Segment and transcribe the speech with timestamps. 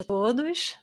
[0.00, 0.76] a todos.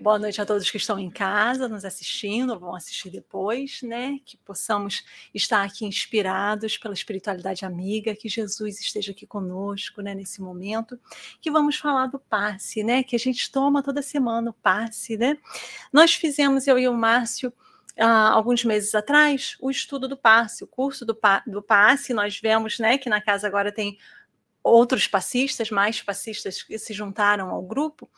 [0.00, 4.18] Boa noite a todos que estão em casa, nos assistindo, vão assistir depois, né?
[4.24, 10.40] Que possamos estar aqui inspirados pela espiritualidade amiga, que Jesus esteja aqui conosco, né, nesse
[10.40, 10.98] momento,
[11.40, 13.04] que vamos falar do passe, né?
[13.04, 15.38] Que a gente toma toda semana o passe, né?
[15.92, 17.52] Nós fizemos, eu e o Márcio,
[17.96, 22.40] há alguns meses atrás, o estudo do passe, o curso do, pa do passe, nós
[22.40, 23.96] vemos, né, que na casa agora tem
[24.62, 28.10] outros passistas, mais passistas que se juntaram ao grupo,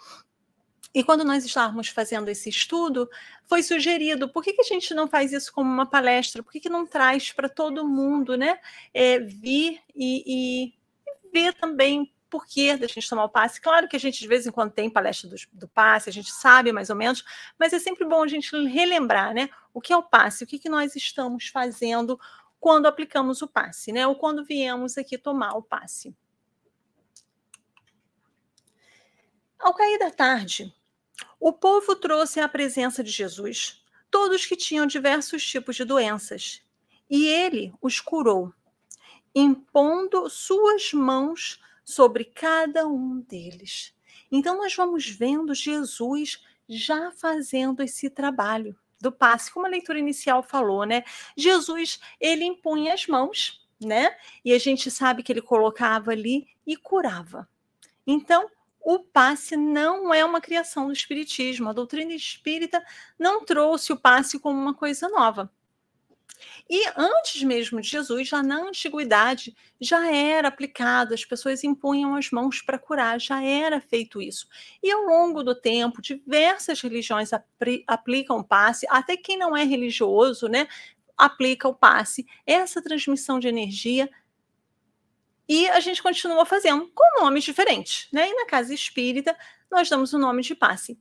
[0.95, 3.09] e quando nós estávamos fazendo esse estudo,
[3.47, 6.43] foi sugerido, por que, que a gente não faz isso como uma palestra?
[6.43, 8.59] Por que, que não traz para todo mundo, né?
[8.93, 10.75] É, vir e, e,
[11.33, 13.61] ver também por que da gente tomar o passe.
[13.61, 16.31] Claro que a gente de vez em quando tem palestra do, do, passe, a gente
[16.31, 17.25] sabe mais ou menos,
[17.59, 19.49] mas é sempre bom a gente relembrar, né?
[19.73, 22.21] O que é o passe, o que, que nós estamos fazendo
[22.61, 24.07] quando aplicamos o passe, né?
[24.07, 26.15] Ou quando viemos aqui tomar o passe.
[29.63, 30.75] Ao cair da tarde,
[31.39, 36.61] o povo trouxe à presença de Jesus todos que tinham diversos tipos de doenças,
[37.09, 38.53] e ele os curou,
[39.33, 43.95] impondo suas mãos sobre cada um deles.
[44.33, 50.43] Então, nós vamos vendo Jesus já fazendo esse trabalho do passe, como a leitura inicial
[50.43, 51.05] falou, né?
[51.37, 54.17] Jesus, ele impunha as mãos, né?
[54.45, 57.49] E a gente sabe que ele colocava ali e curava.
[58.05, 58.51] Então,
[58.85, 61.69] o passe não é uma criação do espiritismo.
[61.69, 62.85] A doutrina espírita
[63.19, 65.51] não trouxe o passe como uma coisa nova.
[66.69, 72.31] E antes mesmo de Jesus, já na antiguidade, já era aplicado, as pessoas impunham as
[72.31, 74.49] mãos para curar, já era feito isso.
[74.83, 77.31] E ao longo do tempo, diversas religiões
[77.87, 80.67] aplicam o passe, até quem não é religioso, né,
[81.17, 82.27] aplica o passe.
[82.47, 84.11] Essa transmissão de energia
[85.49, 88.09] e a gente continua fazendo com nomes diferentes.
[88.13, 88.29] Né?
[88.29, 89.37] E na casa espírita,
[89.71, 90.99] nós damos o nome de passe.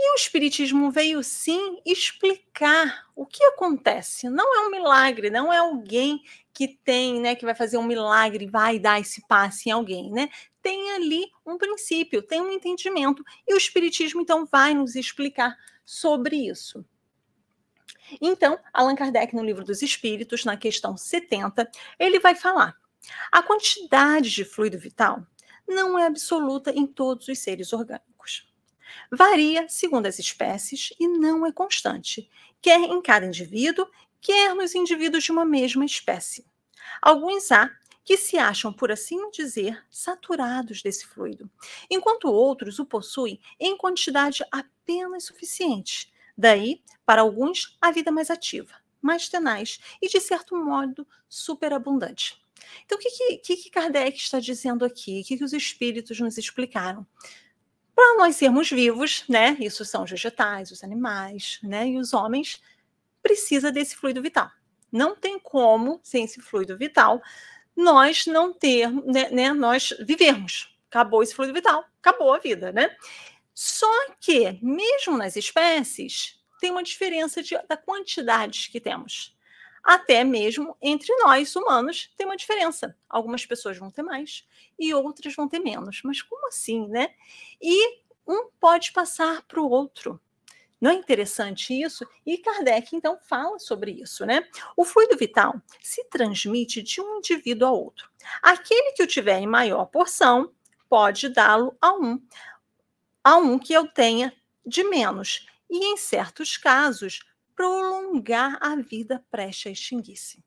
[0.00, 4.30] E o Espiritismo veio sim explicar o que acontece.
[4.30, 6.22] Não é um milagre, não é alguém
[6.54, 10.28] que tem, né, que vai fazer um milagre, vai dar esse passe em alguém, né?
[10.62, 13.24] Tem ali um princípio, tem um entendimento.
[13.46, 16.84] E o Espiritismo, então, vai nos explicar sobre isso.
[18.20, 21.68] Então, Allan Kardec, no livro dos Espíritos, na questão 70,
[21.98, 22.76] ele vai falar
[23.30, 25.26] a quantidade de fluido vital
[25.66, 28.48] não é absoluta em todos os seres orgânicos.
[29.10, 33.86] Varia segundo as espécies e não é constante, quer em cada indivíduo,
[34.20, 36.46] quer nos indivíduos de uma mesma espécie.
[37.02, 37.70] Alguns há
[38.04, 41.50] que se acham, por assim dizer, saturados desse fluido,
[41.90, 46.10] enquanto outros o possuem em quantidade apenas suficiente.
[46.36, 52.40] Daí, para alguns, a vida mais ativa, mais tenaz e, de certo modo, superabundante.
[52.84, 55.20] Então, o que, que, que Kardec está dizendo aqui?
[55.20, 57.06] O que, que os espíritos nos explicaram?
[57.94, 59.56] Para nós sermos vivos, né?
[59.60, 61.88] Isso são os vegetais, os animais, né?
[61.88, 62.62] E os homens
[63.22, 64.50] precisa desse fluido vital.
[64.90, 67.20] Não tem como, sem esse fluido vital,
[67.76, 70.74] nós não ter, né, né, nós vivermos.
[70.88, 72.96] Acabou esse fluido vital, acabou a vida, né?
[73.54, 79.36] Só que, mesmo nas espécies, tem uma diferença de, da quantidade que temos
[79.82, 82.96] até mesmo entre nós humanos tem uma diferença.
[83.08, 84.46] Algumas pessoas vão ter mais
[84.78, 86.00] e outras vão ter menos.
[86.04, 87.14] Mas como assim, né?
[87.60, 90.20] E um pode passar para o outro.
[90.80, 92.06] Não é interessante isso?
[92.24, 94.46] E Kardec, então, fala sobre isso, né?
[94.76, 98.08] O fluido vital se transmite de um indivíduo a outro.
[98.40, 100.52] Aquele que o tiver em maior porção
[100.88, 102.22] pode dá-lo a um,
[103.24, 104.32] a um que eu tenha
[104.64, 105.46] de menos.
[105.68, 107.20] E em certos casos,
[107.58, 110.44] prolongar a vida prestes a extinguir-se.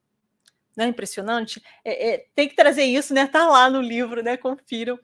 [0.77, 1.61] Não é impressionante?
[1.83, 3.27] É, é, tem que trazer isso, né?
[3.27, 4.37] Tá lá no livro, né?
[4.37, 4.97] Confiram.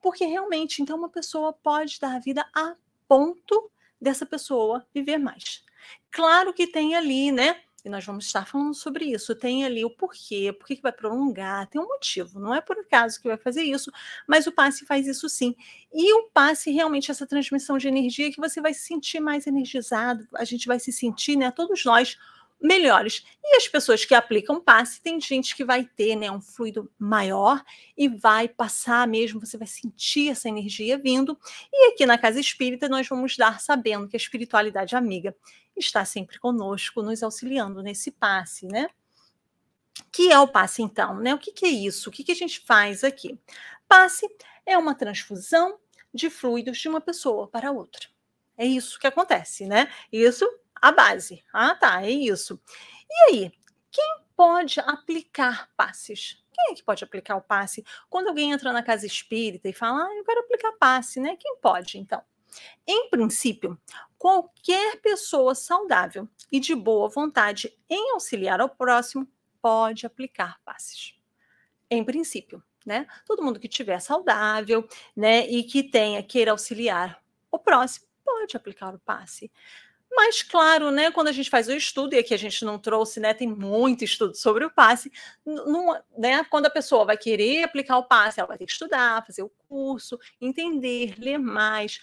[0.00, 2.76] Porque realmente, então, uma pessoa pode dar a vida a
[3.08, 3.68] ponto
[4.00, 5.64] dessa pessoa viver mais.
[6.12, 7.60] Claro que tem ali, né?
[7.84, 9.34] E nós vamos estar falando sobre isso.
[9.34, 13.20] Tem ali o porquê, por que vai prolongar, tem um motivo, não é por acaso
[13.20, 13.90] que vai fazer isso,
[14.26, 15.54] mas o passe faz isso sim.
[15.92, 20.26] E o passe realmente essa transmissão de energia que você vai se sentir mais energizado,
[20.34, 22.16] a gente vai se sentir, né, todos nós
[22.60, 23.24] melhores.
[23.42, 27.64] E as pessoas que aplicam passe, tem gente que vai ter né, um fluido maior
[27.96, 31.38] e vai passar mesmo, você vai sentir essa energia vindo.
[31.72, 35.34] E aqui na Casa Espírita nós vamos dar sabendo que a espiritualidade amiga
[35.76, 38.88] está sempre conosco, nos auxiliando nesse passe, né?
[40.12, 41.34] Que é o passe, então, né?
[41.34, 42.10] O que, que é isso?
[42.10, 43.38] O que, que a gente faz aqui?
[43.88, 44.28] Passe
[44.66, 45.78] é uma transfusão
[46.12, 48.08] de fluidos de uma pessoa para outra.
[48.56, 49.90] É isso que acontece, né?
[50.12, 50.46] Isso
[50.80, 51.42] a base.
[51.52, 52.60] Ah, tá, é isso.
[53.08, 53.52] E aí,
[53.90, 56.42] quem pode aplicar passes?
[56.52, 57.84] Quem é que pode aplicar o passe?
[58.08, 61.36] Quando alguém entra na casa espírita e fala, ah, eu quero aplicar passe, né?
[61.36, 62.22] Quem pode, então?
[62.86, 63.78] Em princípio,
[64.18, 69.26] qualquer pessoa saudável e de boa vontade em auxiliar ao próximo
[69.62, 71.14] pode aplicar passes.
[71.90, 73.06] Em princípio, né?
[73.26, 74.86] Todo mundo que tiver saudável,
[75.16, 79.50] né, e que tenha queira auxiliar o próximo pode aplicar o passe.
[80.22, 83.18] Mas, claro, né, quando a gente faz o estudo, e aqui a gente não trouxe,
[83.18, 85.10] né, tem muito estudo sobre o passe,
[86.18, 89.42] né, quando a pessoa vai querer aplicar o passe, ela vai ter que estudar, fazer
[89.42, 92.02] o curso, entender, ler mais,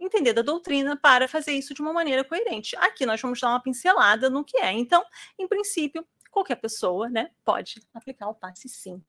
[0.00, 2.74] entender da doutrina para fazer isso de uma maneira coerente.
[2.76, 4.72] Aqui nós vamos dar uma pincelada no que é.
[4.72, 5.04] Então,
[5.38, 9.04] em princípio, qualquer pessoa né, pode aplicar o passe sim.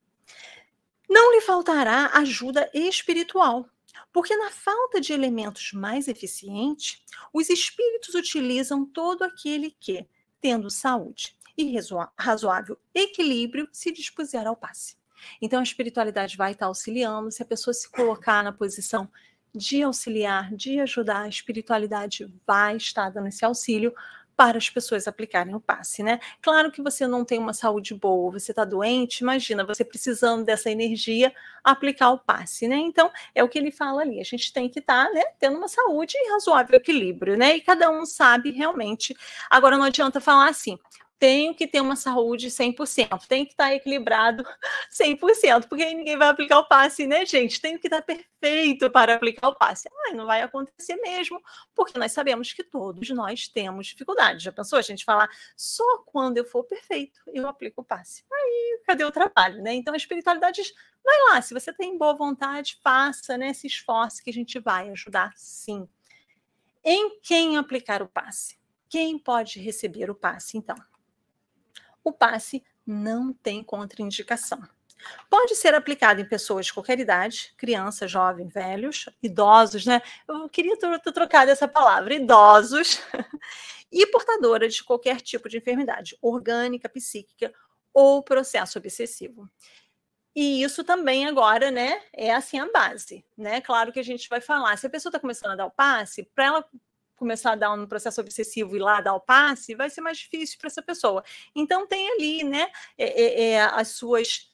[1.09, 3.65] Não lhe faltará ajuda espiritual,
[4.11, 7.01] porque na falta de elementos mais eficientes,
[7.33, 10.07] os espíritos utilizam todo aquele que,
[10.41, 11.75] tendo saúde e
[12.17, 14.97] razoável equilíbrio, se dispuser ao passe.
[15.41, 19.09] Então a espiritualidade vai estar auxiliando, se a pessoa se colocar na posição
[19.53, 23.93] de auxiliar, de ajudar, a espiritualidade vai estar dando esse auxílio
[24.39, 26.17] para as pessoas aplicarem o passe, né?
[26.41, 30.71] Claro que você não tem uma saúde boa, você está doente, imagina você precisando dessa
[30.71, 32.77] energia aplicar o passe, né?
[32.77, 35.57] Então, é o que ele fala ali, a gente tem que estar, tá, né, tendo
[35.57, 37.57] uma saúde e razoável equilíbrio, né?
[37.57, 39.13] E cada um sabe realmente.
[39.49, 40.79] Agora, não adianta falar assim,
[41.19, 44.43] tenho que ter uma saúde 100%, tem que estar equilibrado
[44.89, 47.59] 100%, porque ninguém vai aplicar o passe, né, gente?
[47.59, 49.89] Tenho que estar perfeito para aplicar o passe.
[50.05, 51.41] Ai, não vai acontecer mesmo,
[51.75, 54.45] porque nós sabemos que todos nós temos dificuldade.
[54.45, 58.23] Já pensou a gente falar só quando eu for perfeito eu aplico o passe?
[58.31, 59.73] Aí, cadê o trabalho, né?
[59.73, 60.61] Então, a espiritualidade
[61.03, 64.89] vai lá, se você tem boa vontade, faça, né, se esforce que a gente vai
[64.89, 65.87] ajudar sim.
[66.83, 68.57] Em quem aplicar o passe?
[68.87, 70.75] Quem pode receber o passe, então?
[72.03, 74.61] O passe não tem contraindicação.
[75.29, 80.01] Pode ser aplicado em pessoas de qualquer idade, criança, jovem, velhos, idosos, né?
[80.27, 82.99] Eu queria ter trocado essa palavra, idosos,
[83.91, 87.53] e portadora de qualquer tipo de enfermidade, orgânica, psíquica
[87.93, 89.49] ou processo obsessivo.
[90.35, 93.61] E isso também agora, né, é assim a base, né?
[93.61, 96.23] Claro que a gente vai falar, se a pessoa está começando a dar o passe,
[96.35, 96.65] para ela
[97.19, 100.57] começar a dar um processo obsessivo e lá dar o passe, vai ser mais difícil
[100.57, 101.23] para essa pessoa.
[101.53, 104.49] Então tem ali, né, é, é, é as suas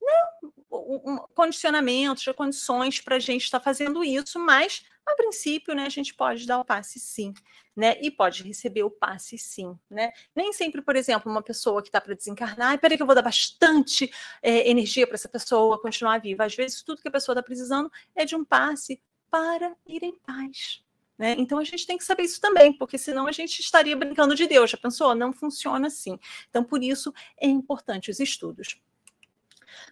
[0.00, 5.86] né, um, condicionamentos, condições para a gente estar tá fazendo isso, mas a princípio, né,
[5.86, 7.34] a gente pode dar o passe sim,
[7.74, 10.12] né, e pode receber o passe sim, né.
[10.34, 13.22] Nem sempre, por exemplo, uma pessoa que está para desencarnar, peraí que eu vou dar
[13.22, 14.12] bastante
[14.42, 16.44] é, energia para essa pessoa continuar viva.
[16.44, 20.14] Às vezes, tudo que a pessoa está precisando é de um passe para ir em
[20.18, 20.82] paz,
[21.20, 21.34] né?
[21.36, 24.46] Então a gente tem que saber isso também, porque senão a gente estaria brincando de
[24.46, 24.70] Deus.
[24.70, 25.14] Já pensou?
[25.14, 26.18] Não funciona assim.
[26.48, 28.80] Então, por isso é importante os estudos.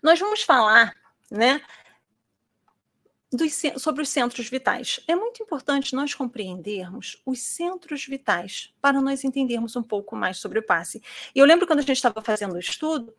[0.03, 0.97] Nós vamos falar,
[1.31, 1.61] né?
[3.31, 5.01] Dos, sobre os centros vitais.
[5.07, 10.61] É muito importante nós compreendermos os centros vitais para nós entendermos um pouco mais sobre
[10.61, 11.03] o passe.
[11.35, 13.15] E eu lembro quando a gente estava fazendo o estudo,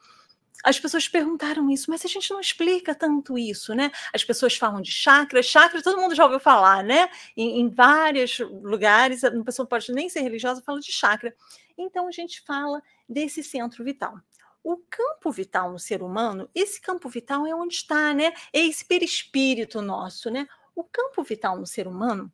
[0.64, 3.92] as pessoas perguntaram isso, mas a gente não explica tanto isso, né?
[4.14, 7.10] As pessoas falam de chakra, chakra todo mundo já ouviu falar, né?
[7.36, 11.34] Em, em vários lugares, a pessoa pode nem ser religiosa, fala de chakra.
[11.78, 14.20] Então a gente fala desse centro vital.
[14.62, 18.34] O campo vital no ser humano, esse campo vital é onde está, né?
[18.52, 20.46] É esse perispírito nosso, né?
[20.76, 22.32] O campo vital no ser humano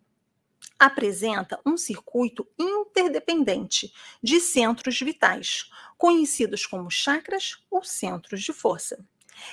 [0.77, 9.04] apresenta um circuito interdependente de centros vitais, conhecidos como chakras ou centros de força.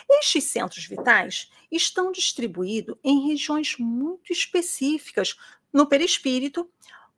[0.09, 5.37] Estes centros vitais estão distribuídos em regiões muito específicas
[5.73, 6.71] no perispírito,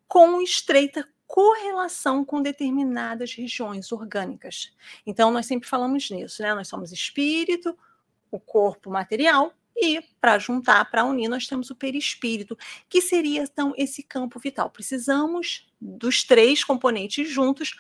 [0.07, 4.73] com estreita correlação com determinadas regiões orgânicas.
[5.05, 6.55] Então, nós sempre falamos nisso, né?
[6.55, 7.77] Nós somos espírito,
[8.31, 12.57] o corpo material e para juntar, para unir, nós temos o perispírito,
[12.89, 14.71] que seria então esse campo vital.
[14.71, 17.77] Precisamos dos três componentes juntos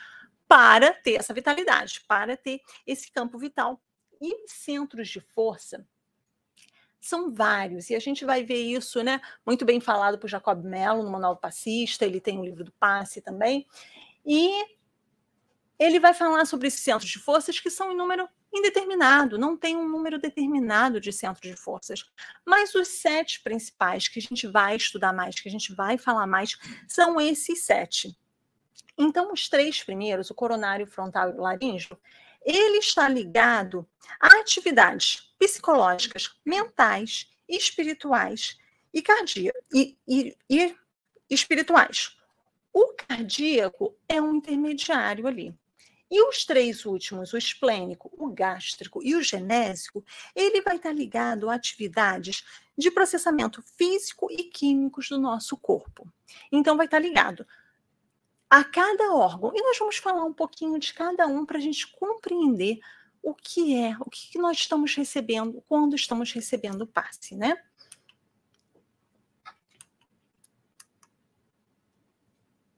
[0.48, 3.80] para ter essa vitalidade, para ter esse campo vital.
[4.20, 5.86] E centros de força
[7.00, 9.20] são vários, e a gente vai ver isso, né?
[9.44, 13.20] Muito bem falado por Jacob Mello no Manual Passista, ele tem o livro do passe
[13.20, 13.66] também.
[14.24, 14.64] E
[15.78, 19.76] ele vai falar sobre esses centros de forças que são em número indeterminado, não tem
[19.76, 22.04] um número determinado de centros de forças.
[22.46, 26.26] Mas os sete principais que a gente vai estudar mais, que a gente vai falar
[26.26, 26.56] mais,
[26.88, 28.16] são esses sete.
[28.96, 31.98] Então, os três primeiros, o coronário, frontal e o laríngeo,
[32.44, 33.88] ele está ligado
[34.20, 38.58] a atividades psicológicas, mentais, espirituais
[38.92, 40.76] e cardíacas e, e, e
[41.28, 42.16] espirituais.
[42.72, 45.56] O cardíaco é um intermediário ali.
[46.10, 51.48] E os três últimos, o esplênico, o gástrico e o genésico, ele vai estar ligado
[51.48, 52.44] a atividades
[52.76, 56.06] de processamento físico e químicos do nosso corpo.
[56.52, 57.46] Então, vai estar ligado
[58.50, 59.52] a cada órgão.
[59.54, 62.78] E nós vamos falar um pouquinho de cada um para a gente compreender
[63.22, 67.56] o que é, o que nós estamos recebendo quando estamos recebendo o passe, né?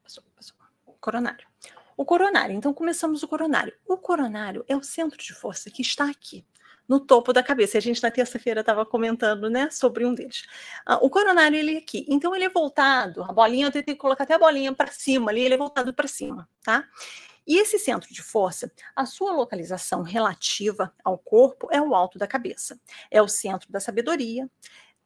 [0.01, 0.57] Passou, passou.
[1.01, 1.47] Coronário.
[1.97, 2.55] O coronário.
[2.55, 3.73] Então, começamos o coronário.
[3.87, 6.45] O coronário é o centro de força que está aqui,
[6.87, 7.77] no topo da cabeça.
[7.77, 10.45] A gente na terça-feira estava comentando, né, sobre um deles.
[10.85, 12.05] Ah, o coronário ele é aqui.
[12.07, 15.41] Então ele é voltado, a bolinha eu tentei colocar até a bolinha para cima ali,
[15.41, 16.87] ele é voltado para cima, tá?
[17.47, 22.27] E esse centro de força, a sua localização relativa ao corpo é o alto da
[22.27, 22.79] cabeça.
[23.09, 24.49] É o centro da sabedoria,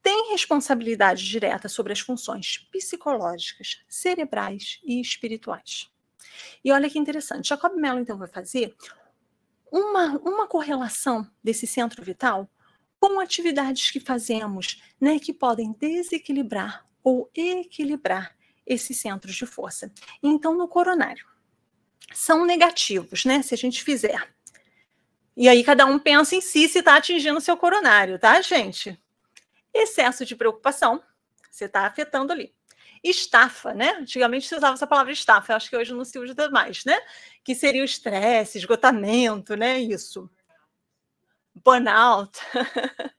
[0.02, 5.91] tem responsabilidade direta sobre as funções psicológicas, cerebrais e espirituais.
[6.64, 8.76] E olha que interessante, Jacob Mello então vai fazer
[9.72, 12.50] uma, uma correlação desse centro vital
[13.00, 18.36] com atividades que fazemos, né, que podem desequilibrar ou equilibrar
[18.66, 19.92] esses centros de força.
[20.22, 21.26] Então, no coronário,
[22.14, 23.42] são negativos, né?
[23.42, 24.30] Se a gente fizer.
[25.36, 29.02] E aí cada um pensa em si se está atingindo o seu coronário, tá, gente?
[29.74, 31.02] Excesso de preocupação,
[31.50, 32.54] você está afetando ali.
[33.04, 33.92] Estafa, né?
[34.00, 37.00] Antigamente se usava essa palavra estafa, acho que hoje não se usa mais, né?
[37.44, 39.80] Que seria o estresse, esgotamento, né?
[39.80, 40.30] Isso.
[41.56, 42.40] Burnout.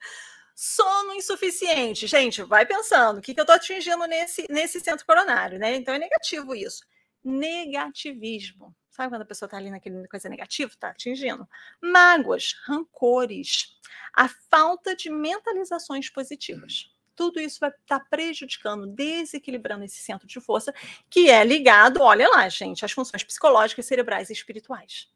[0.54, 2.06] Sono insuficiente.
[2.06, 5.74] Gente, vai pensando, o que, que eu estou atingindo nesse, nesse centro coronário, né?
[5.74, 6.84] Então é negativo isso.
[7.24, 8.74] Negativismo.
[8.92, 10.70] Sabe quando a pessoa está ali naquele coisa negativa?
[10.70, 11.48] Está atingindo.
[11.80, 13.74] Mágoas, rancores,
[14.14, 16.91] a falta de mentalizações positivas.
[17.14, 20.74] Tudo isso vai estar tá prejudicando, desequilibrando esse centro de força,
[21.10, 25.10] que é ligado, olha lá, gente, às funções psicológicas, cerebrais e espirituais.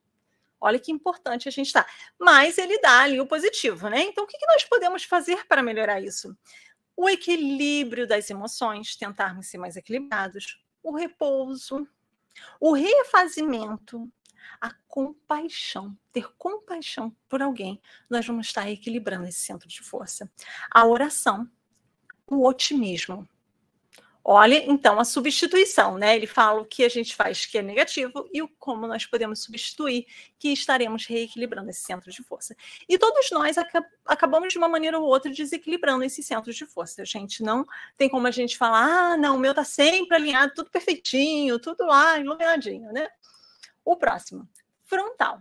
[0.61, 1.87] Olha que importante a gente está.
[2.19, 4.01] Mas ele dá ali o positivo, né?
[4.03, 6.37] Então, o que nós podemos fazer para melhorar isso?
[6.97, 11.87] O equilíbrio das emoções, tentarmos ser mais equilibrados, o repouso,
[12.59, 14.11] o refazimento,
[14.61, 20.31] a compaixão, ter compaixão por alguém, nós vamos estar equilibrando esse centro de força.
[20.71, 21.49] A oração,
[22.29, 23.27] o otimismo.
[24.29, 26.17] Olha, então, a substituição, né?
[26.17, 29.41] Ele fala o que a gente faz que é negativo e o como nós podemos
[29.41, 30.05] substituir,
[30.37, 32.57] que estaremos reequilibrando esse centro de força.
[32.89, 33.57] E todos nós
[34.05, 37.03] acabamos, de uma maneira ou outra, desequilibrando esses centros de força.
[37.03, 37.65] A gente não
[37.97, 41.87] tem como a gente falar, ah, não, o meu está sempre alinhado, tudo perfeitinho, tudo
[41.87, 43.09] lá, iluminadinho, né?
[43.85, 44.49] O próximo,
[44.83, 45.41] frontal.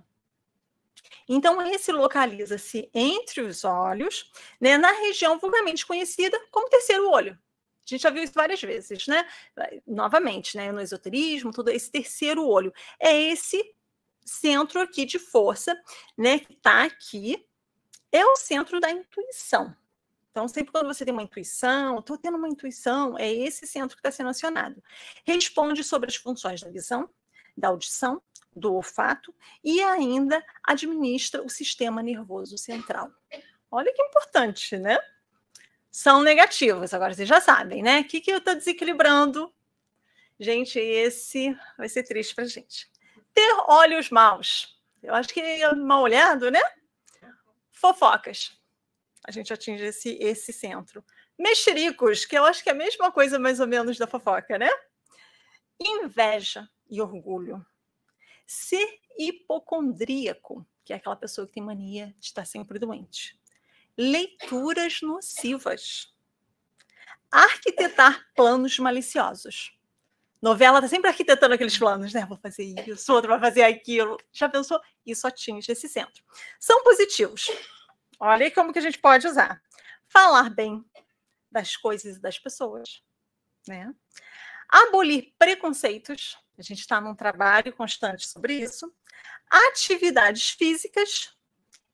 [1.28, 7.38] Então, esse localiza-se entre os olhos, né, na região vulgarmente conhecida como terceiro olho.
[7.86, 9.28] A gente já viu isso várias vezes, né?
[9.86, 10.72] Novamente, né?
[10.72, 12.74] No esoterismo, todo esse terceiro olho.
[13.00, 13.76] É esse
[14.26, 15.80] centro aqui de força,
[16.18, 16.40] né?
[16.40, 17.48] Que está aqui.
[18.12, 19.76] É o centro da intuição.
[20.32, 24.00] Então, sempre quando você tem uma intuição, estou tendo uma intuição, é esse centro que
[24.00, 24.84] está sendo acionado.
[25.24, 27.08] Responde sobre as funções da visão,
[27.56, 28.22] da audição,
[28.56, 33.12] do olfato e ainda administra o sistema nervoso central.
[33.70, 34.98] Olha que importante, né?
[35.92, 38.02] São negativos, agora vocês já sabem, né?
[38.02, 39.54] O que, que eu estou desequilibrando?
[40.40, 42.90] Gente, esse vai ser triste para gente.
[43.34, 44.78] Ter olhos maus.
[45.02, 46.60] Eu acho que é mal olhado, né?
[47.72, 48.58] Fofocas.
[49.26, 51.04] A gente atinge esse, esse centro.
[51.38, 54.70] Mexericos, que eu acho que é a mesma coisa mais ou menos da fofoca, né?
[55.80, 57.66] Inveja e orgulho.
[58.46, 63.40] Ser hipocondríaco, que é aquela pessoa que tem mania de estar sempre doente
[63.98, 66.14] leituras nocivas.
[67.32, 69.78] Arquitetar planos maliciosos.
[70.42, 72.26] Novela está sempre arquitetando aqueles planos, né?
[72.26, 74.18] Vou fazer isso, outro vai fazer aquilo.
[74.32, 74.80] Já pensou?
[75.06, 76.24] Isso atinge esse centro.
[76.60, 77.50] São positivos.
[78.20, 79.62] Olha como que a gente pode usar.
[80.08, 80.86] Falar bem
[81.52, 83.02] das coisas e das pessoas,
[83.68, 83.94] né?
[84.70, 86.38] Abolir preconceitos.
[86.58, 88.94] A gente está num trabalho constante sobre isso.
[89.50, 91.36] Atividades físicas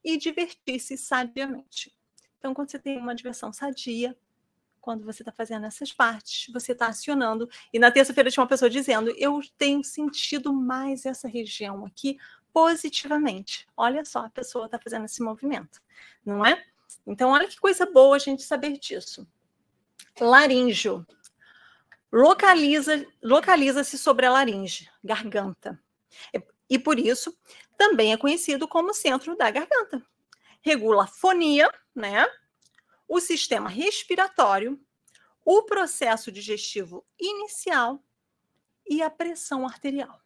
[0.04, 1.94] e divertir-se sadiamente.
[2.38, 4.16] Então, quando você tem uma diversão sadia,
[4.80, 7.48] quando você está fazendo essas partes, você está acionando.
[7.72, 12.18] E na terça-feira tinha uma pessoa dizendo: Eu tenho sentido mais essa região aqui
[12.52, 13.66] positivamente.
[13.76, 15.80] Olha só, a pessoa está fazendo esse movimento,
[16.26, 16.62] não é?
[17.06, 19.26] Então, olha que coisa boa a gente saber disso.
[20.20, 21.06] Laríngeo.
[22.12, 25.82] Localiza, localiza-se sobre a laringe, garganta.
[26.68, 27.36] E por isso
[27.76, 30.04] também é conhecido como centro da garganta.
[30.60, 32.26] Regula a fonia, né?
[33.08, 34.78] O sistema respiratório,
[35.44, 38.02] o processo digestivo inicial
[38.86, 40.20] e a pressão arterial.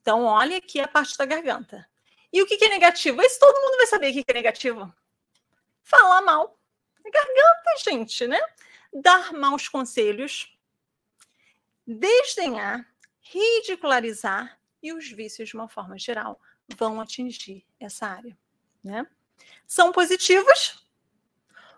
[0.00, 1.88] Então, olha aqui a parte da garganta.
[2.32, 3.20] E o que, é negativo?
[3.22, 4.92] Esse todo mundo vai saber o que, que é negativo.
[5.82, 6.58] Falar mal.
[7.04, 8.40] É garganta, gente, né?
[8.92, 10.57] Dar maus conselhos,
[11.88, 12.86] desdenhar,
[13.20, 16.38] ridicularizar e os vícios de uma forma geral
[16.76, 18.36] vão atingir essa área,
[18.84, 19.06] né?
[19.66, 20.86] São positivos,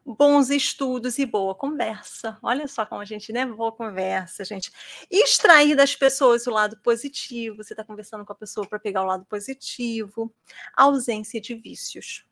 [0.05, 2.37] bons estudos e boa conversa.
[2.43, 3.47] Olha só como a gente, né?
[3.47, 4.73] Boa conversa, gente.
[5.09, 7.59] Extrair das pessoas o lado positivo.
[7.59, 10.35] Você está conversando com a pessoa para pegar o lado positivo.
[10.75, 12.25] Ausência de vícios.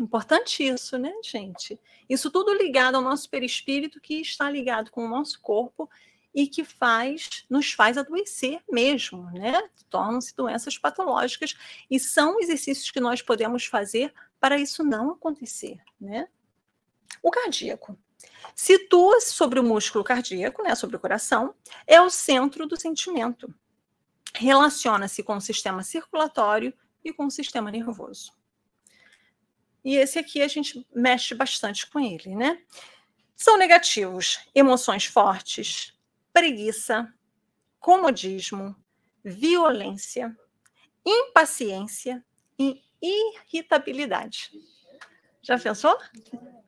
[0.00, 1.78] Importante isso, né, gente?
[2.08, 5.90] Isso tudo ligado ao nosso perispírito, que está ligado com o nosso corpo
[6.36, 9.70] e que faz, nos faz adoecer mesmo, né?
[9.88, 11.56] Tornam-se doenças patológicas
[11.90, 16.28] e são exercícios que nós podemos fazer para isso não acontecer, né?
[17.22, 17.98] O cardíaco
[18.54, 21.54] situa-se sobre o músculo cardíaco, né, sobre o coração,
[21.86, 23.52] é o centro do sentimento.
[24.34, 28.32] Relaciona-se com o sistema circulatório e com o sistema nervoso.
[29.82, 32.60] E esse aqui a gente mexe bastante com ele, né?
[33.34, 35.95] São negativos emoções fortes,
[36.36, 37.10] preguiça,
[37.80, 38.76] comodismo,
[39.24, 40.36] violência,
[41.02, 42.22] impaciência
[42.58, 44.50] e irritabilidade.
[45.40, 45.98] Já pensou?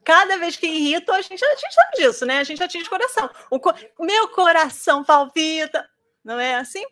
[0.02, 2.38] Cada vez que irrito, a gente, a gente sabe disso, né?
[2.38, 3.28] A gente atinge o coração.
[3.50, 5.86] O co meu coração palpita,
[6.24, 6.86] não é assim?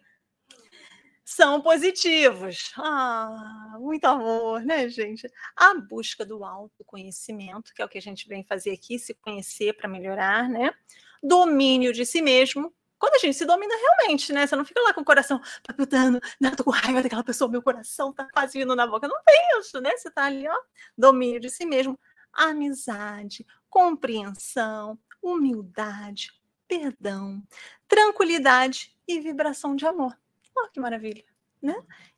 [1.24, 2.74] São positivos.
[2.76, 5.26] Ah, muito amor, né, gente?
[5.56, 9.72] A busca do autoconhecimento, que é o que a gente vem fazer aqui, se conhecer
[9.72, 10.74] para melhorar, né?
[11.22, 14.46] Domínio de si mesmo, quando a gente se domina realmente, né?
[14.46, 16.50] Você não fica lá com o coração palpitando, né?
[16.56, 19.06] Tô com raiva daquela pessoa, meu coração tá quase na boca.
[19.06, 19.96] Não tem isso, né?
[19.96, 20.56] Você tá ali, ó,
[20.96, 21.98] domínio de si mesmo,
[22.32, 26.32] amizade, compreensão, humildade,
[26.66, 27.42] perdão,
[27.86, 30.16] tranquilidade e vibração de amor.
[30.56, 31.24] Olha que maravilha,
[31.60, 31.74] né?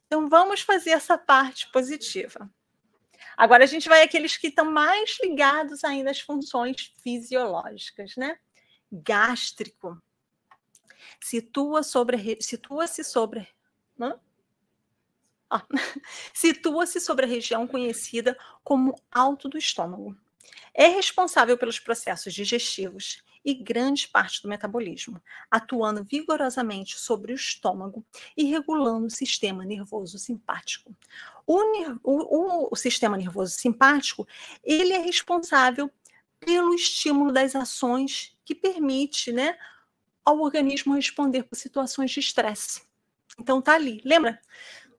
[0.07, 2.49] Então vamos fazer essa parte positiva.
[3.37, 8.39] Agora a gente vai àqueles que estão mais ligados ainda às funções fisiológicas, né?
[8.91, 10.01] Gástrico
[11.21, 13.49] situa sobre situa-se sobre
[15.51, 15.65] ah,
[16.35, 20.17] situa-se sobre a região conhecida como alto do estômago.
[20.75, 28.05] É responsável pelos processos digestivos e grande parte do metabolismo, atuando vigorosamente sobre o estômago
[28.37, 30.95] e regulando o sistema nervoso simpático.
[31.47, 31.59] O,
[32.03, 34.29] o, o, sistema nervoso simpático
[34.63, 35.91] ele é responsável
[36.41, 39.57] pelo estímulo das ações que permite, né,
[40.25, 42.83] ao organismo responder por situações de estresse.
[43.39, 44.41] Então tá ali, lembra?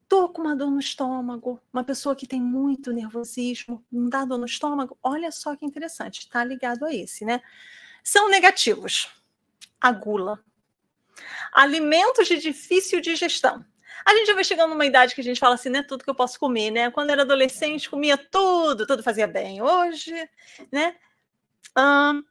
[0.08, 4.39] Tô com uma dor no estômago, uma pessoa que tem muito nervosismo, não dá dor
[4.39, 7.41] no estômago, olha só que interessante, tá ligado a esse, né?
[8.04, 9.08] São negativos.
[9.80, 10.43] A gula.
[11.54, 13.63] Alimentos de difícil digestão.
[14.06, 16.10] A gente vai chegando numa idade que a gente fala assim, não é tudo que
[16.10, 16.89] eu posso comer, né?
[16.89, 19.62] Quando era adolescente, comia tudo, tudo fazia bem.
[19.62, 20.13] Hoje,
[20.71, 20.95] né?
[21.79, 22.25] Hum,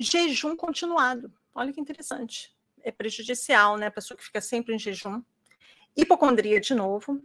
[0.00, 1.30] jejum continuado.
[1.54, 2.56] Olha que interessante.
[2.82, 3.88] É prejudicial, né?
[3.88, 5.22] A pessoa que fica sempre em jejum.
[5.94, 7.22] Hipocondria, de novo.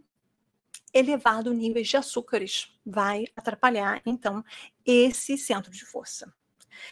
[0.92, 2.78] Elevado níveis de açúcares.
[2.84, 4.44] Vai atrapalhar, então,
[4.84, 6.34] esse centro de força.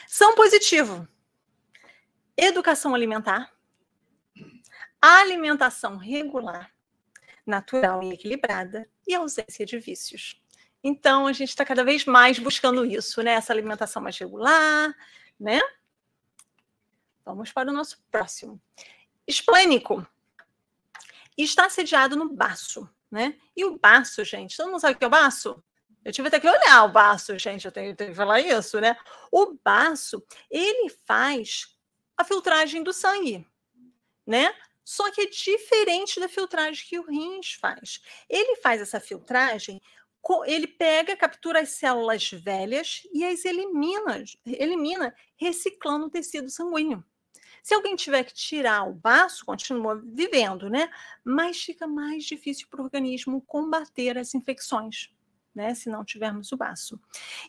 [0.08, 1.06] São positivo.
[2.34, 3.52] Educação alimentar.
[5.02, 6.72] Alimentação regular,
[7.44, 8.88] natural e equilibrada.
[9.06, 10.40] E ausência de vícios.
[10.82, 13.32] Então, a gente está cada vez mais buscando isso, né?
[13.32, 14.94] Essa alimentação mais regular,
[15.38, 15.60] né?
[17.24, 18.60] Vamos para o nosso próximo.
[19.26, 20.06] Esplênico.
[21.36, 23.38] Está sediado no baço, né?
[23.56, 25.62] E o baço, gente, todo mundo sabe o que é o baço?
[26.04, 28.96] Eu tive até que olhar o baço, gente, eu tenho, tenho que falar isso, né?
[29.30, 31.76] O baço, ele faz
[32.16, 33.46] a filtragem do sangue,
[34.26, 34.54] né?
[34.82, 38.00] Só que é diferente da filtragem que o rins faz.
[38.28, 39.80] Ele faz essa filtragem,
[40.46, 47.04] ele pega, captura as células velhas e as elimina, elimina reciclando o tecido sanguíneo.
[47.62, 50.90] Se alguém tiver que tirar o baço, continua vivendo, né?
[51.24, 55.10] Mas fica mais difícil para o organismo combater as infecções,
[55.54, 55.74] né?
[55.74, 56.98] Se não tivermos o baço.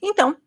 [0.02, 0.38] Então,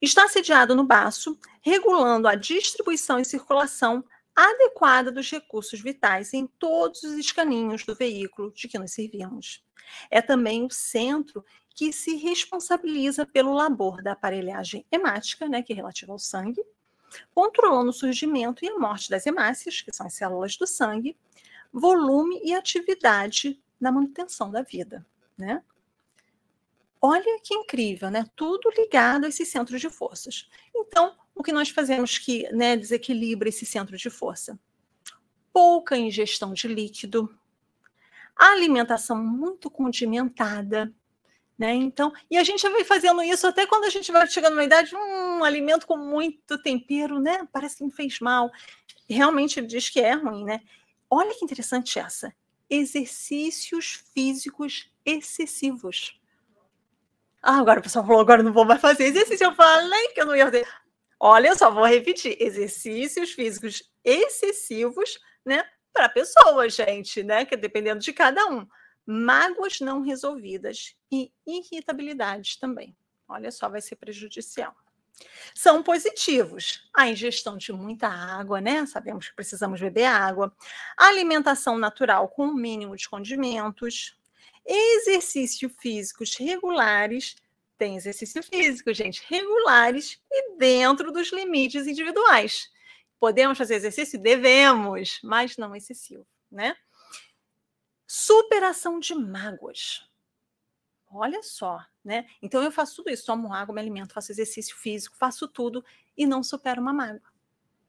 [0.00, 7.02] está sediado no baço, regulando a distribuição e circulação adequada dos recursos vitais em todos
[7.02, 9.64] os escaninhos do veículo de que nos servimos.
[10.10, 15.76] É também o centro que se responsabiliza pelo labor da aparelhagem hemática, né, que é
[15.76, 16.62] relativa ao sangue,
[17.34, 21.16] controlando o surgimento e a morte das hemácias, que são as células do sangue,
[21.72, 25.04] volume e atividade na manutenção da vida,
[25.36, 25.62] né?
[27.00, 28.24] Olha que incrível, né?
[28.34, 30.48] Tudo ligado a esses centros de forças.
[30.74, 34.58] Então, o que nós fazemos que né, desequilibra esse centro de força?
[35.52, 37.34] Pouca ingestão de líquido,
[38.36, 40.92] alimentação muito condimentada,
[41.58, 41.72] né?
[41.74, 44.94] Então, e a gente vem fazendo isso até quando a gente vai chegando na idade,
[44.94, 47.48] um alimento com muito tempero, né?
[47.52, 48.50] Parece que me fez mal.
[49.08, 50.60] Realmente ele diz que é ruim, né?
[51.08, 52.34] Olha que interessante essa.
[52.68, 56.20] Exercícios físicos excessivos.
[57.40, 59.44] Ah, agora o pessoal falou, agora não vou mais fazer exercício.
[59.44, 60.66] Eu falei que eu não ia fazer.
[61.26, 65.64] Olha, só vou repetir: exercícios físicos excessivos, né?
[65.90, 67.46] Para pessoas, gente, né?
[67.46, 68.66] Que dependendo de cada um
[69.06, 72.94] mágoas não resolvidas e irritabilidade também.
[73.26, 74.74] Olha só, vai ser prejudicial.
[75.54, 78.84] São positivos a ingestão de muita água, né?
[78.84, 80.54] Sabemos que precisamos beber água,
[80.94, 84.14] alimentação natural com o mínimo de condimentos,
[84.66, 87.34] exercício físicos regulares.
[87.84, 92.72] Tem exercício físico, gente, regulares e dentro dos limites individuais.
[93.20, 94.18] Podemos fazer exercício?
[94.18, 96.74] Devemos, mas não excessivo, né?
[98.06, 100.08] Superação de mágoas.
[101.10, 102.26] Olha só, né?
[102.40, 105.84] Então eu faço tudo isso, tomo água, me alimento, faço exercício físico, faço tudo
[106.16, 107.30] e não supero uma mágoa.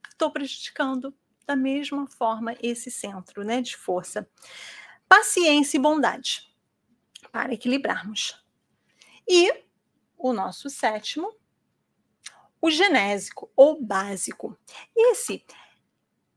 [0.09, 1.15] Estou prejudicando
[1.47, 4.29] da mesma forma esse centro, né, de força.
[5.07, 6.53] Paciência e bondade
[7.31, 8.43] para equilibrarmos.
[9.25, 9.63] E
[10.29, 11.31] o nosso sétimo,
[12.59, 14.57] o genésico ou básico.
[14.95, 15.45] Esse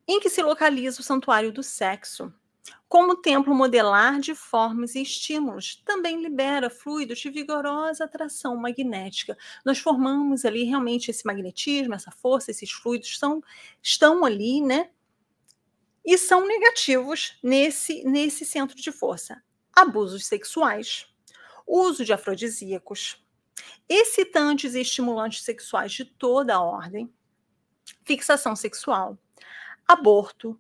[0.07, 2.31] em que se localiza o santuário do sexo,
[2.87, 9.39] como templo modelar de formas e estímulos, também libera fluidos de vigorosa atração magnética.
[9.65, 13.43] Nós formamos ali realmente esse magnetismo, essa força, esses fluidos são,
[13.83, 14.91] estão ali, né?
[16.05, 19.43] E são negativos nesse, nesse centro de força.
[19.75, 21.07] Abusos sexuais,
[21.67, 23.23] uso de afrodisíacos,
[23.89, 27.13] excitantes e estimulantes sexuais de toda a ordem,
[28.05, 29.19] fixação sexual,
[29.87, 30.59] aborto,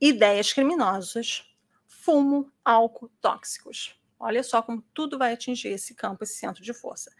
[0.00, 1.44] ideias criminosas,
[1.86, 3.97] fumo, álcool, tóxicos.
[4.20, 7.12] Olha só como tudo vai atingir esse campo, esse centro de força.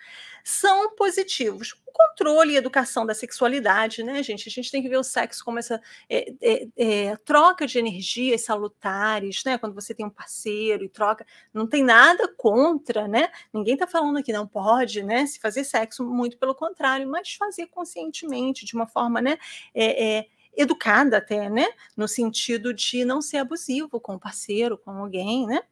[0.42, 1.72] São positivos.
[1.86, 4.48] O controle e educação da sexualidade, né, gente?
[4.48, 8.44] A gente tem que ver o sexo como essa é, é, é, troca de energias
[8.44, 9.58] salutares, né?
[9.58, 13.30] Quando você tem um parceiro e troca, não tem nada contra, né?
[13.52, 15.24] Ninguém está falando que não pode, né?
[15.26, 19.38] Se fazer sexo, muito pelo contrário, mas fazer conscientemente, de uma forma, né?
[19.72, 21.66] É, é educada até, né?
[21.96, 25.62] No sentido de não ser abusivo com o parceiro, com alguém, né?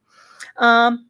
[0.57, 1.06] Uh,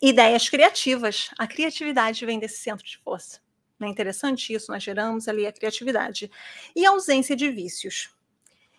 [0.00, 1.30] ideias criativas.
[1.38, 3.40] A criatividade vem desse centro de força.
[3.78, 4.70] Não é interessante isso?
[4.70, 6.30] Nós geramos ali a criatividade.
[6.74, 8.10] E a ausência de vícios.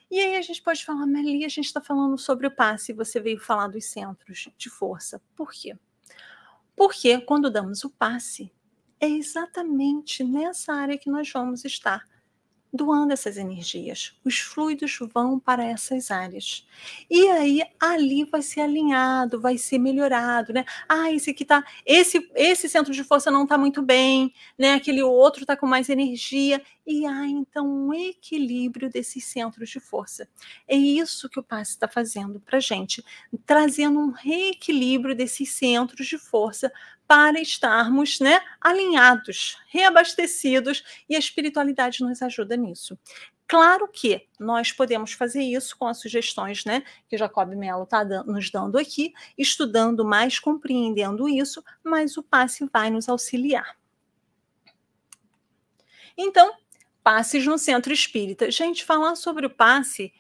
[0.10, 3.19] E aí a gente pode falar, Meli, a gente está falando sobre o passe, você
[3.19, 5.21] veio falar dos centros de força.
[5.36, 5.75] Por quê?
[6.75, 8.51] Porque quando damos o passe,
[8.99, 12.06] é exatamente nessa área que nós vamos estar
[12.78, 14.13] doando essas energias.
[14.24, 16.66] Os fluidos vão para essas áreas.
[17.10, 20.63] E aí ali vai ser alinhado, vai ser melhorado, né?
[20.88, 24.76] Ah, esse aqui tá, esse esse centro de força não está muito bem, né?
[24.76, 30.30] Aquele outro está com mais energia e há então um equilíbrio desses centros de força.
[30.68, 33.04] É isso que o passe está fazendo para gente,
[33.46, 36.72] trazendo um reequilíbrio desses centros de força
[37.08, 42.98] para estarmos né, alinhados, reabastecidos, e a espiritualidade nos ajuda nisso.
[43.48, 48.52] Claro que nós podemos fazer isso com as sugestões né, que Jacob Mello está nos
[48.52, 53.78] dando aqui, estudando mais, compreendendo isso, mas o passe vai nos auxiliar.
[56.17, 56.52] Então,
[57.02, 58.52] passes no centro espírita.
[58.52, 60.12] Gente, falar sobre o passe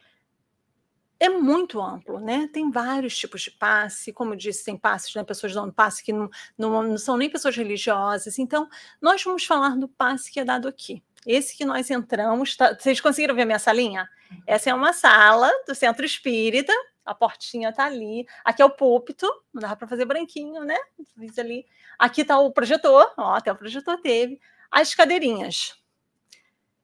[1.19, 2.49] é muito amplo, né?
[2.51, 5.23] Tem vários tipos de passe, como eu disse, tem passes, né?
[5.23, 8.37] Pessoas dando passe que não, não, não são nem pessoas religiosas.
[8.37, 8.69] Então,
[9.01, 11.03] nós vamos falar do passe que é dado aqui.
[11.25, 12.73] Esse que nós entramos, tá...
[12.73, 14.09] vocês conseguiram ver minha salinha?
[14.31, 14.41] Uhum.
[14.45, 18.25] Essa é uma sala do centro espírita, a portinha tá ali.
[18.45, 20.77] Aqui é o púlpito, não dava para fazer branquinho, né?
[21.17, 21.65] Fiz ali.
[21.97, 24.39] Aqui tá o projetor, ó, até o projetor teve.
[24.69, 25.75] As cadeirinhas.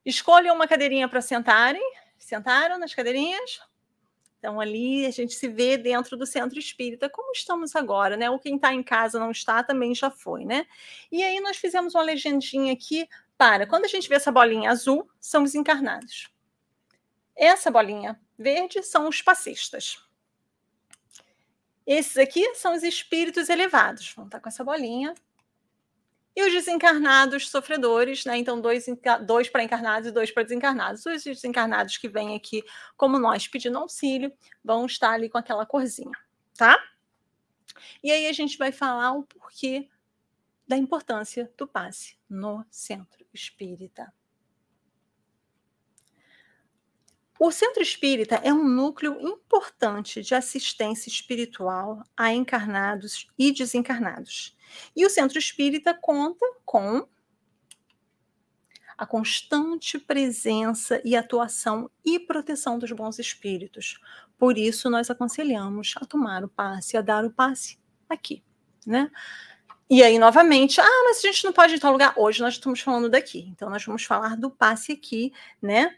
[0.05, 1.83] Escolham uma cadeirinha para sentarem.
[2.17, 3.61] Sentaram nas cadeirinhas?
[4.43, 8.29] Então, ali a gente se vê dentro do centro espírita, como estamos agora, né?
[8.29, 10.67] Ou quem está em casa não está, também já foi, né?
[11.09, 15.09] E aí nós fizemos uma legendinha aqui para, quando a gente vê essa bolinha azul,
[15.17, 16.29] são os encarnados.
[17.33, 20.05] Essa bolinha verde são os passistas.
[21.87, 24.11] Esses aqui são os espíritos elevados.
[24.13, 25.13] Vão estar com essa bolinha
[26.35, 28.37] e os desencarnados sofredores, né?
[28.37, 28.85] Então, dois,
[29.25, 31.05] dois para encarnados e dois para desencarnados.
[31.05, 32.63] Os desencarnados que vêm aqui,
[32.97, 36.17] como nós, pedindo auxílio, vão estar ali com aquela corzinha,
[36.57, 36.77] tá?
[38.03, 39.89] E aí a gente vai falar o porquê
[40.67, 44.11] da importância do passe no centro espírita.
[47.45, 54.55] O centro espírita é um núcleo importante de assistência espiritual a encarnados e desencarnados.
[54.95, 57.05] E o centro espírita conta com
[58.97, 63.99] a constante presença e atuação e proteção dos bons espíritos.
[64.37, 67.77] Por isso, nós aconselhamos a tomar o passe, a dar o passe
[68.07, 68.41] aqui,
[68.87, 69.11] né?
[69.89, 72.13] E aí, novamente, ah, mas a gente não pode ir em tal lugar.
[72.15, 73.49] Hoje nós estamos falando daqui.
[73.49, 75.97] Então, nós vamos falar do passe aqui, né?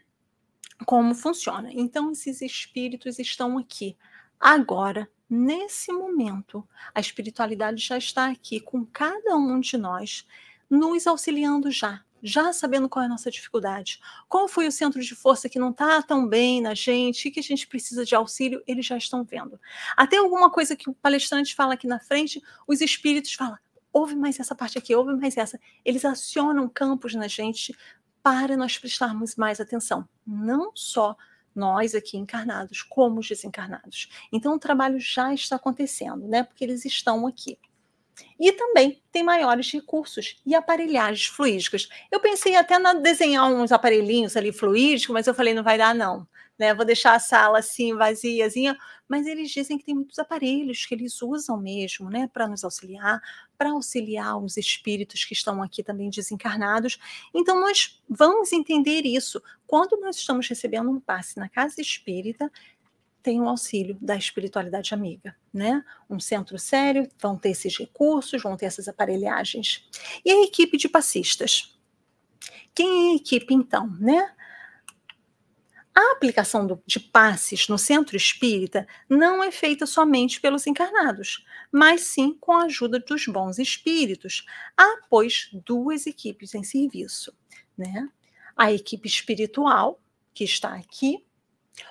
[0.84, 1.70] Como funciona.
[1.72, 3.96] Então, esses espíritos estão aqui.
[4.38, 10.26] Agora, nesse momento, a espiritualidade já está aqui com cada um de nós,
[10.68, 14.00] nos auxiliando já, já sabendo qual é a nossa dificuldade.
[14.28, 17.42] Qual foi o centro de força que não está tão bem na gente, que a
[17.42, 19.58] gente precisa de auxílio, eles já estão vendo.
[19.96, 23.56] Até alguma coisa que o palestrante fala aqui na frente, os espíritos falam:
[23.92, 25.58] ouve mais essa parte aqui, ouve mais essa.
[25.84, 27.74] Eles acionam campos na gente
[28.26, 30.04] para nós prestarmos mais atenção.
[30.26, 31.16] Não só
[31.54, 34.08] nós aqui encarnados, como os desencarnados.
[34.32, 36.42] Então o trabalho já está acontecendo, né?
[36.42, 37.56] Porque eles estão aqui.
[38.40, 41.88] E também tem maiores recursos e aparelhagens fluídicas.
[42.10, 45.94] Eu pensei até na desenhar uns aparelhinhos ali fluídicos, mas eu falei, não vai dar,
[45.94, 46.26] não
[46.58, 46.74] né?
[46.74, 48.76] Vou deixar a sala assim vaziazinha,
[49.08, 53.20] mas eles dizem que tem muitos aparelhos que eles usam mesmo, né, para nos auxiliar,
[53.56, 56.98] para auxiliar os espíritos que estão aqui também desencarnados.
[57.34, 59.42] Então nós vamos entender isso.
[59.66, 62.50] Quando nós estamos recebendo um passe na casa espírita,
[63.22, 65.84] tem um auxílio da espiritualidade amiga, né?
[66.08, 69.84] Um centro sério, vão ter esses recursos, vão ter essas aparelhagens.
[70.24, 71.76] E a equipe de passistas?
[72.72, 74.32] Quem é a equipe, então, né?
[75.96, 82.02] A aplicação do, de passes no centro espírita não é feita somente pelos encarnados, mas
[82.02, 84.44] sim com a ajuda dos bons espíritos.
[84.76, 87.34] Há, pois, duas equipes em serviço.
[87.78, 88.10] Né?
[88.54, 89.98] A equipe espiritual,
[90.34, 91.24] que está aqui,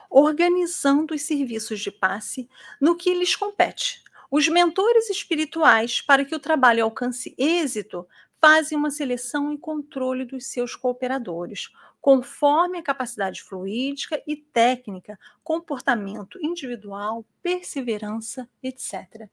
[0.07, 2.47] organizando os serviços de passe
[2.79, 4.03] no que lhes compete.
[4.29, 8.07] Os mentores espirituais, para que o trabalho alcance êxito,
[8.39, 11.71] fazem uma seleção e controle dos seus cooperadores,
[12.05, 19.27] conforme a capacidade fluídica e técnica, comportamento individual, perseverança, etc.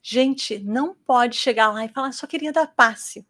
[0.00, 3.26] Gente, não pode chegar lá e falar, só queria dar passe.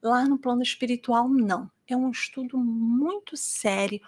[0.00, 1.68] Lá no plano espiritual, não.
[1.84, 4.00] É um estudo muito sério,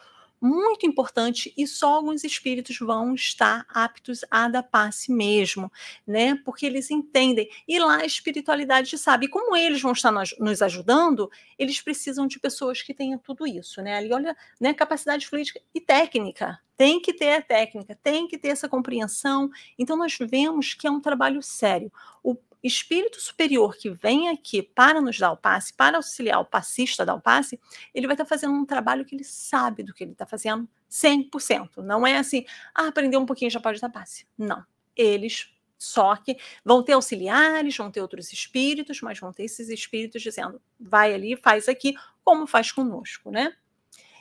[0.44, 5.72] muito importante e só alguns espíritos vão estar aptos a dar passe mesmo,
[6.06, 6.34] né?
[6.44, 7.48] Porque eles entendem.
[7.66, 9.24] E lá a espiritualidade sabe.
[9.24, 13.80] E como eles vão estar nos ajudando, eles precisam de pessoas que tenham tudo isso,
[13.80, 13.96] né?
[13.96, 14.74] Ali, olha, né?
[14.74, 16.60] Capacidade política e técnica.
[16.76, 19.48] Tem que ter a técnica, tem que ter essa compreensão.
[19.78, 21.90] Então, nós vemos que é um trabalho sério.
[22.22, 27.02] O, espírito superior que vem aqui para nos dar o passe, para auxiliar o passista
[27.02, 27.60] a dar o passe,
[27.94, 31.76] ele vai estar fazendo um trabalho que ele sabe do que ele está fazendo 100%.
[31.78, 34.26] Não é assim, ah, aprendeu um pouquinho já pode dar passe.
[34.38, 34.64] Não.
[34.96, 40.22] Eles só que vão ter auxiliares, vão ter outros espíritos, mas vão ter esses espíritos
[40.22, 43.54] dizendo, vai ali, faz aqui, como faz conosco, né?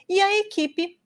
[0.09, 0.99] E a equipe,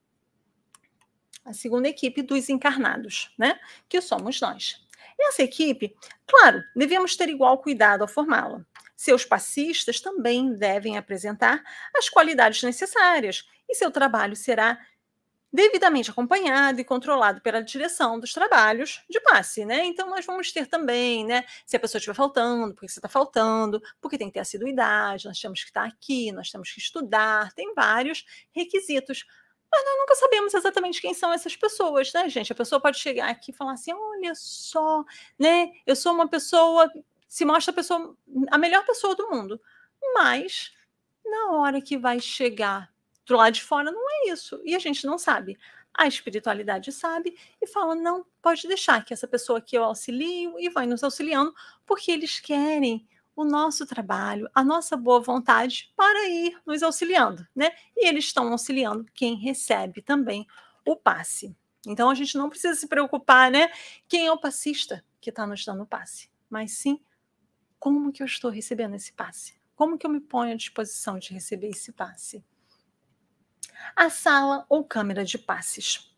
[1.45, 3.59] a segunda equipe dos encarnados, né?
[3.87, 4.86] Que somos nós.
[5.19, 8.65] Essa equipe, claro, devemos ter igual cuidado ao formá-la.
[8.95, 11.63] Seus passistas também devem apresentar
[11.95, 14.79] as qualidades necessárias e seu trabalho será
[15.51, 19.85] devidamente acompanhado e controlado pela direção dos trabalhos de passe, né?
[19.85, 21.45] Então nós vamos ter também, né?
[21.65, 25.39] Se a pessoa estiver faltando, porque você está faltando, porque tem que ter assiduidade, nós
[25.39, 29.25] temos que estar aqui, nós temos que estudar, tem vários requisitos
[29.71, 32.51] mas nós nunca sabemos exatamente quem são essas pessoas, né, gente?
[32.51, 35.03] A pessoa pode chegar aqui e falar assim: olha só,
[35.37, 35.71] né?
[35.85, 36.91] Eu sou uma pessoa,
[37.27, 38.15] se mostra a pessoa,
[38.49, 39.61] a melhor pessoa do mundo.
[40.13, 40.73] Mas
[41.25, 42.91] na hora que vai chegar
[43.25, 44.61] do lado de fora, não é isso.
[44.63, 45.57] E a gente não sabe.
[45.93, 50.69] A espiritualidade sabe e fala: não, pode deixar que essa pessoa aqui eu auxilio e
[50.69, 51.53] vai nos auxiliando,
[51.85, 57.71] porque eles querem o nosso trabalho, a nossa boa vontade para ir nos auxiliando, né?
[57.95, 60.47] E eles estão auxiliando quem recebe também
[60.83, 61.55] o passe.
[61.85, 63.69] Então a gente não precisa se preocupar, né?
[64.09, 66.99] Quem é o passista que está nos dando o passe, mas sim
[67.79, 69.55] como que eu estou recebendo esse passe?
[69.75, 72.43] Como que eu me ponho à disposição de receber esse passe?
[73.95, 76.11] A sala ou câmera de passes.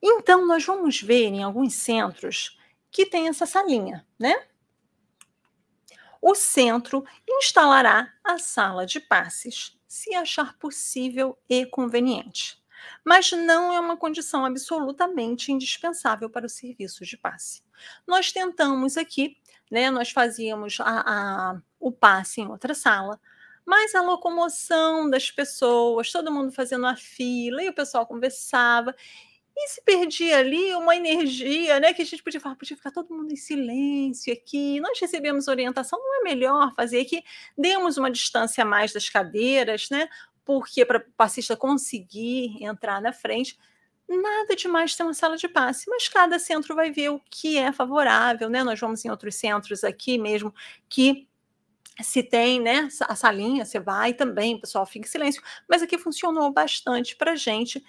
[0.00, 2.56] Então, nós vamos ver em alguns centros
[2.92, 4.46] que tem essa salinha, né?
[6.20, 12.60] O centro instalará a sala de passes, se achar possível e conveniente.
[13.04, 17.62] Mas não é uma condição absolutamente indispensável para o serviço de passe.
[18.06, 19.36] Nós tentamos aqui,
[19.70, 23.20] né, nós fazíamos a, a, o passe em outra sala,
[23.64, 28.94] mas a locomoção das pessoas, todo mundo fazendo a fila, e o pessoal conversava,
[29.62, 31.92] e se perdia ali uma energia, né?
[31.92, 34.80] Que a gente podia falar, podia ficar todo mundo em silêncio aqui.
[34.80, 37.22] Nós recebemos orientação, não é melhor fazer aqui,
[37.56, 40.08] demos uma distância a mais das cadeiras, né?
[40.44, 43.58] Porque para o passista conseguir entrar na frente,
[44.08, 47.70] nada demais ter uma sala de passe, mas cada centro vai ver o que é
[47.70, 48.64] favorável, né?
[48.64, 50.54] Nós vamos em outros centros aqui mesmo
[50.88, 51.28] que
[52.02, 56.50] se tem, né, a salinha, você vai também, pessoal fica em silêncio, mas aqui funcionou
[56.50, 57.84] bastante para gente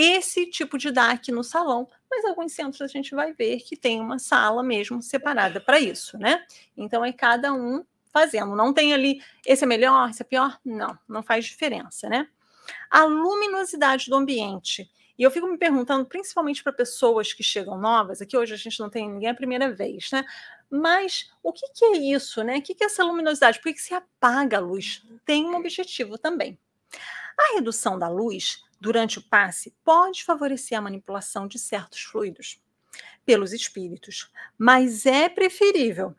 [0.00, 4.00] esse tipo de DAC no salão, mas alguns centros a gente vai ver que tem
[4.00, 6.44] uma sala mesmo separada para isso, né?
[6.76, 10.98] Então é cada um fazendo, não tem ali esse é melhor, esse é pior, não,
[11.08, 12.28] não faz diferença, né?
[12.90, 14.90] A luminosidade do ambiente.
[15.18, 18.80] E eu fico me perguntando, principalmente para pessoas que chegam novas, aqui hoje a gente
[18.80, 20.24] não tem ninguém a primeira vez, né?
[20.70, 22.56] Mas o que, que é isso, né?
[22.56, 23.58] O que, que é essa luminosidade?
[23.58, 25.02] Por que, que se apaga a luz?
[25.26, 26.58] Tem um objetivo também.
[27.38, 32.62] A redução da luz durante o passe pode favorecer a manipulação de certos fluidos
[33.24, 36.14] pelos espíritos, mas é preferível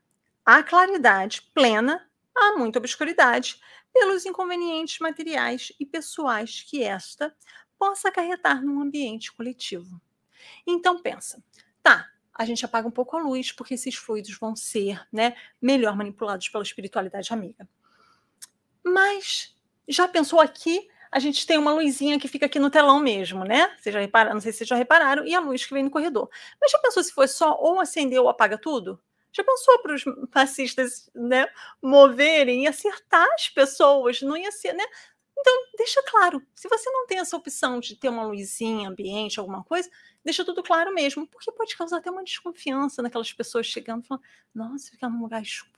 [0.45, 3.59] a claridade plena a muita obscuridade
[3.93, 7.35] pelos inconvenientes materiais e pessoais que esta
[7.77, 10.01] possa acarretar num ambiente coletivo.
[10.65, 11.43] Então pensa,
[11.83, 15.95] tá, a gente apaga um pouco a luz porque esses fluidos vão ser, né, melhor
[15.95, 17.67] manipulados pela espiritualidade amiga.
[18.83, 19.55] Mas
[19.87, 23.75] já pensou aqui a gente tem uma luzinha que fica aqui no telão mesmo, né?
[23.77, 25.91] Vocês já repararam, não sei se vocês já repararam, e a luz que vem no
[25.91, 26.29] corredor.
[26.59, 28.99] Mas já pensou se foi só ou acender ou apaga tudo?
[29.33, 31.47] Já pensou para os fascistas né,
[31.81, 34.21] moverem e acertar as pessoas?
[34.21, 34.83] Não ia ser, né?
[35.37, 39.63] Então, deixa claro, se você não tem essa opção de ter uma luzinha, ambiente, alguma
[39.63, 39.89] coisa,
[40.23, 44.23] deixa tudo claro mesmo, porque pode causar até uma desconfiança naquelas pessoas chegando e falando,
[44.53, 45.70] nossa, ficar num lugar escuro,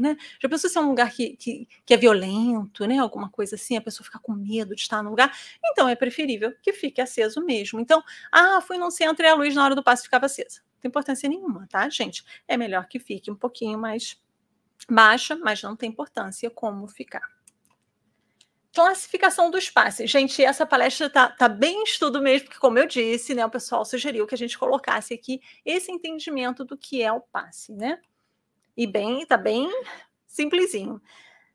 [0.00, 0.16] né?
[0.40, 2.98] Já pensou se é um lugar que, que, que, é violento, né?
[2.98, 5.32] Alguma coisa assim, a pessoa fica com medo de estar no lugar.
[5.64, 7.80] Então, é preferível que fique aceso mesmo.
[7.80, 10.60] Então, ah, fui num centro e a luz na hora do passe ficava acesa.
[10.74, 12.24] Não tem importância nenhuma, tá, gente?
[12.46, 14.20] É melhor que fique um pouquinho mais
[14.88, 17.40] baixa, mas não tem importância como ficar.
[18.72, 20.08] Classificação dos passes.
[20.08, 23.84] Gente, essa palestra está tá bem estudo mesmo, porque, como eu disse, né, o pessoal
[23.84, 28.00] sugeriu que a gente colocasse aqui esse entendimento do que é o passe, né?
[28.80, 29.70] E bem, está bem
[30.26, 31.02] simplesinho.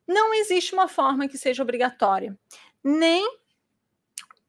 [0.07, 2.37] Não existe uma forma que seja obrigatória,
[2.83, 3.39] nem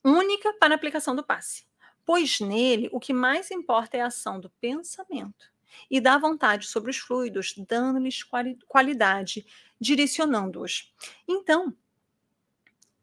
[0.04, 1.64] única para a aplicação do passe,
[2.04, 5.50] pois nele o que mais importa é a ação do pensamento
[5.90, 8.22] e da vontade sobre os fluidos, dando-lhes
[8.68, 9.46] qualidade,
[9.80, 10.94] direcionando-os.
[11.26, 11.74] Então,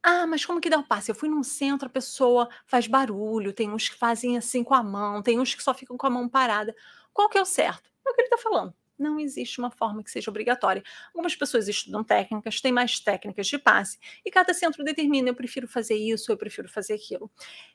[0.04, 1.10] ah, mas como que dá o passe?
[1.10, 4.84] Eu fui num centro, a pessoa faz barulho, tem uns que fazem assim com a
[4.84, 6.76] mão, tem uns que só ficam com a mão parada.
[7.12, 7.90] Qual que é o certo?
[8.06, 8.76] É o que ele está falando.
[8.98, 10.84] Não existe uma forma que seja obrigatória.
[11.08, 15.68] Algumas pessoas estudam técnicas, têm mais técnicas de passe, e cada centro determina: eu prefiro
[15.68, 17.32] fazer isso, eu prefiro fazer aquilo.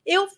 [0.07, 0.29] Eu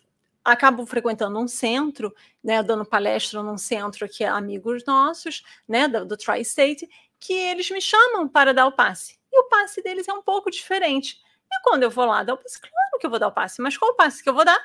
[0.43, 2.13] acabo frequentando um centro,
[2.43, 6.89] né, dando palestra num centro que é amigos nossos, né, do, do Tri-State,
[7.19, 9.19] que eles me chamam para dar o passe.
[9.31, 11.21] E o passe deles é um pouco diferente.
[11.51, 13.61] E quando eu vou lá dar o passe, claro que eu vou dar o passe,
[13.61, 14.59] mas qual o passe que eu vou dar?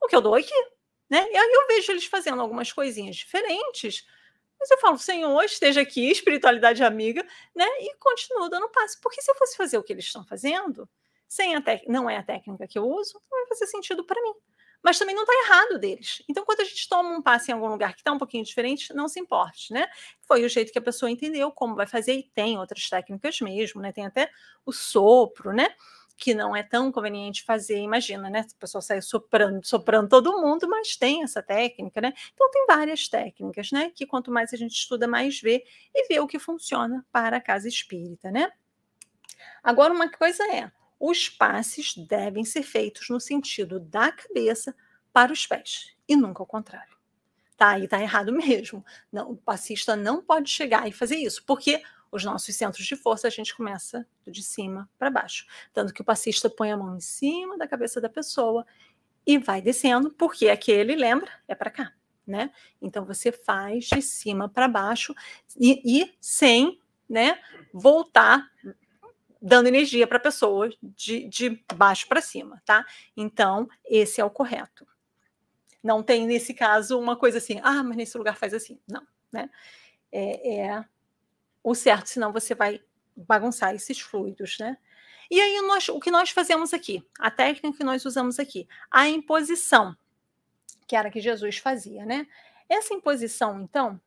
[0.00, 0.54] O que eu dou aqui.
[1.10, 1.26] Né?
[1.30, 4.06] E aí eu vejo eles fazendo algumas coisinhas diferentes,
[4.62, 7.66] mas eu falo, Senhor, esteja aqui, espiritualidade amiga, né?
[7.80, 9.00] E continuo dando passe.
[9.00, 10.88] Porque se eu fosse fazer o que eles estão fazendo,
[11.28, 11.82] sem a tec...
[11.88, 14.32] não é a técnica que eu uso, não vai fazer sentido para mim.
[14.80, 16.22] Mas também não está errado deles.
[16.28, 18.94] Então, quando a gente toma um passe em algum lugar que está um pouquinho diferente,
[18.94, 19.88] não se importe, né?
[20.28, 23.80] Foi o jeito que a pessoa entendeu como vai fazer, e tem outras técnicas mesmo,
[23.80, 23.90] né?
[23.90, 24.30] Tem até
[24.64, 25.74] o sopro, né?
[26.22, 28.46] Que não é tão conveniente fazer, imagina, né?
[28.48, 32.12] A pessoa sai soprando, soprando todo mundo, mas tem essa técnica, né?
[32.32, 33.90] Então tem várias técnicas, né?
[33.90, 37.40] Que quanto mais a gente estuda, mais vê e vê o que funciona para a
[37.40, 38.52] casa espírita, né?
[39.64, 44.76] Agora, uma coisa é, os passes devem ser feitos no sentido da cabeça
[45.12, 46.96] para os pés, e nunca ao contrário.
[47.56, 48.84] Tá, aí tá errado mesmo.
[49.10, 53.26] Não, o passista não pode chegar e fazer isso, porque os nossos centros de força,
[53.26, 55.46] a gente começa de cima para baixo.
[55.72, 58.66] Tanto que o passista põe a mão em cima da cabeça da pessoa
[59.26, 61.92] e vai descendo, porque aquele, lembra, é para cá,
[62.26, 62.52] né?
[62.80, 65.14] Então você faz de cima para baixo
[65.58, 67.40] e, e, sem, né,
[67.72, 68.46] voltar
[69.40, 72.86] dando energia para a pessoa de, de baixo para cima, tá?
[73.16, 74.86] Então, esse é o correto.
[75.82, 78.78] Não tem, nesse caso, uma coisa assim, ah, mas nesse lugar faz assim.
[78.86, 79.50] Não, né?
[80.12, 80.84] É, é
[81.62, 82.82] o certo, senão você vai
[83.16, 84.76] bagunçar esses fluidos, né?
[85.30, 89.08] E aí nós, o que nós fazemos aqui, a técnica que nós usamos aqui, a
[89.08, 89.96] imposição,
[90.86, 92.26] que era que Jesus fazia, né?
[92.68, 94.00] Essa imposição, então,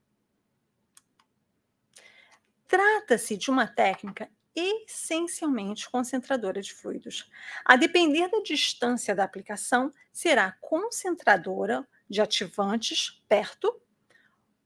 [2.68, 7.30] trata-se de uma técnica essencialmente concentradora de fluidos.
[7.64, 13.82] A depender da distância da aplicação, será concentradora de ativantes perto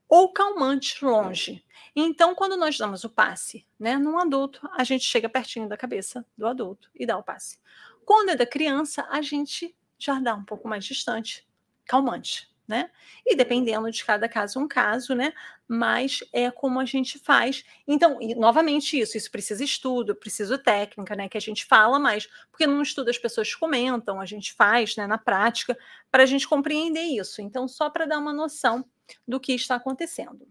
[0.10, 1.64] ou calmantes longe.
[1.95, 6.26] Então, quando nós damos o passe, né, num adulto, a gente chega pertinho da cabeça
[6.38, 7.60] do adulto e dá o passe.
[8.03, 11.47] Quando é da criança, a gente já dá um pouco mais distante,
[11.86, 12.91] calmante né?
[13.26, 15.34] E dependendo de cada caso, um caso, né?
[15.68, 17.66] Mas é como a gente faz.
[17.88, 21.28] Então, e, novamente, isso, isso precisa estudo, precisa técnica, né?
[21.28, 25.07] Que a gente fala mais, porque no estudo as pessoas comentam, a gente faz, né,
[25.07, 25.76] na prática,
[26.12, 27.41] para a gente compreender isso.
[27.41, 28.86] Então, só para dar uma noção
[29.28, 30.47] do que está acontecendo.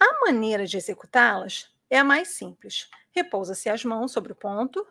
[0.00, 2.88] A maneira de executá-las é a mais simples.
[3.10, 4.86] Repousa-se as mãos sobre o ponto,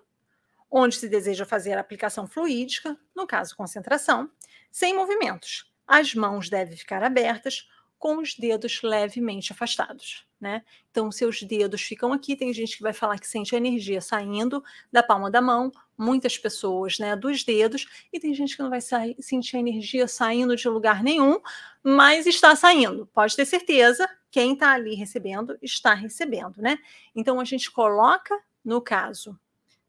[0.69, 4.31] onde se deseja fazer a aplicação fluídica, no caso concentração,
[4.71, 7.67] sem movimentos as mãos devem ficar abertas
[8.01, 10.63] com os dedos levemente afastados, né?
[10.89, 12.35] Então, seus dedos ficam aqui.
[12.35, 16.35] Tem gente que vai falar que sente a energia saindo da palma da mão, muitas
[16.35, 20.55] pessoas, né, dos dedos, e tem gente que não vai sair, sentir a energia saindo
[20.55, 21.39] de lugar nenhum,
[21.83, 23.05] mas está saindo.
[23.13, 26.79] Pode ter certeza, quem está ali recebendo está recebendo, né?
[27.15, 28.35] Então, a gente coloca,
[28.65, 29.39] no caso,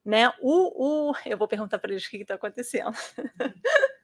[0.05, 1.11] né, o.
[1.11, 2.95] o eu vou perguntar para eles o que está acontecendo.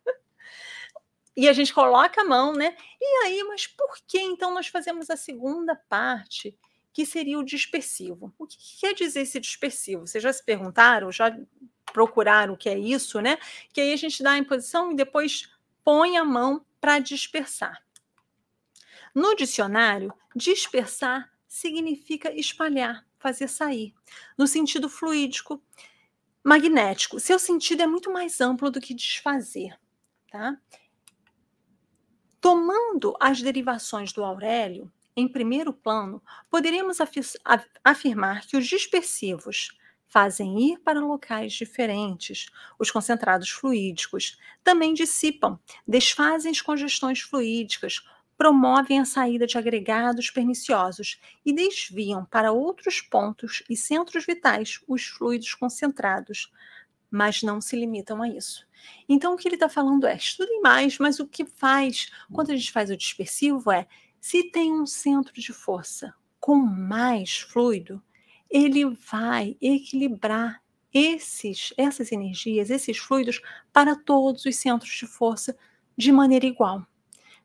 [1.38, 2.76] e a gente coloca a mão, né?
[3.00, 6.58] E aí, mas por que então nós fazemos a segunda parte,
[6.92, 8.34] que seria o dispersivo?
[8.36, 10.04] O que quer dizer esse dispersivo?
[10.04, 11.38] Vocês já se perguntaram, já
[11.92, 13.38] procuraram o que é isso, né?
[13.72, 15.48] Que aí a gente dá a imposição e depois
[15.84, 17.84] põe a mão para dispersar.
[19.14, 23.94] No dicionário, dispersar significa espalhar, fazer sair,
[24.36, 25.62] no sentido fluídico,
[26.42, 27.20] magnético.
[27.20, 29.78] Seu sentido é muito mais amplo do que desfazer,
[30.32, 30.58] tá?
[32.40, 36.98] Tomando as derivações do Aurélio, em primeiro plano, poderíamos
[37.84, 39.76] afirmar que os dispersivos
[40.06, 42.46] fazem ir para locais diferentes.
[42.78, 48.02] Os concentrados fluídicos também dissipam, desfazem as congestões fluídicas,
[48.36, 55.04] promovem a saída de agregados perniciosos e desviam para outros pontos e centros vitais os
[55.06, 56.52] fluidos concentrados,
[57.10, 58.66] mas não se limitam a isso.
[59.08, 62.56] Então, o que ele está falando é: estudem mais, mas o que faz, quando a
[62.56, 63.86] gente faz o dispersivo, é
[64.20, 68.02] se tem um centro de força com mais fluido,
[68.50, 73.40] ele vai equilibrar esses, essas energias, esses fluidos
[73.72, 75.56] para todos os centros de força
[75.96, 76.86] de maneira igual.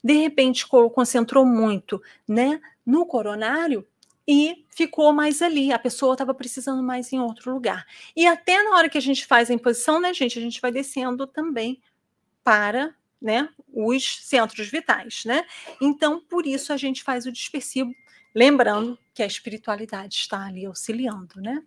[0.04, 3.88] De repente, concentrou muito né, no coronário,
[4.28, 5.72] e ficou mais ali.
[5.72, 7.86] A pessoa estava precisando mais em outro lugar.
[8.16, 10.72] E até na hora que a gente faz a imposição, né, gente, a gente vai
[10.72, 11.82] descendo também
[12.44, 15.46] para né, os centros vitais, né?
[15.82, 17.94] Então, por isso a gente faz o dispersivo,
[18.36, 21.64] lembrando que a espiritualidade está ali auxiliando, né?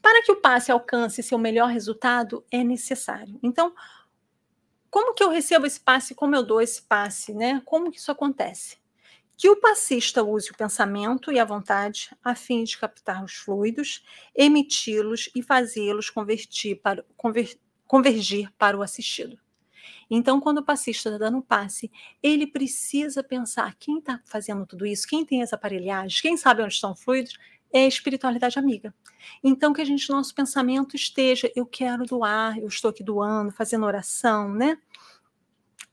[0.00, 3.38] Para que o passe alcance seu melhor resultado, é necessário.
[3.40, 3.72] Então,
[4.90, 6.16] como que eu recebo esse passe?
[6.16, 7.62] Como eu dou esse passe, né?
[7.64, 8.81] Como que isso acontece?
[9.36, 14.04] Que o passista use o pensamento e a vontade a fim de captar os fluidos,
[14.34, 19.38] emiti-los e fazê-los convertir para, conver, convergir para o assistido.
[20.08, 21.90] Então, quando o passista está dando passe,
[22.22, 26.74] ele precisa pensar quem está fazendo tudo isso, quem tem as aparelhagens, quem sabe onde
[26.74, 27.38] estão os fluidos,
[27.72, 28.94] é a espiritualidade amiga.
[29.42, 33.86] Então, que a gente, nosso pensamento esteja, eu quero doar, eu estou aqui doando, fazendo
[33.86, 34.76] oração, né?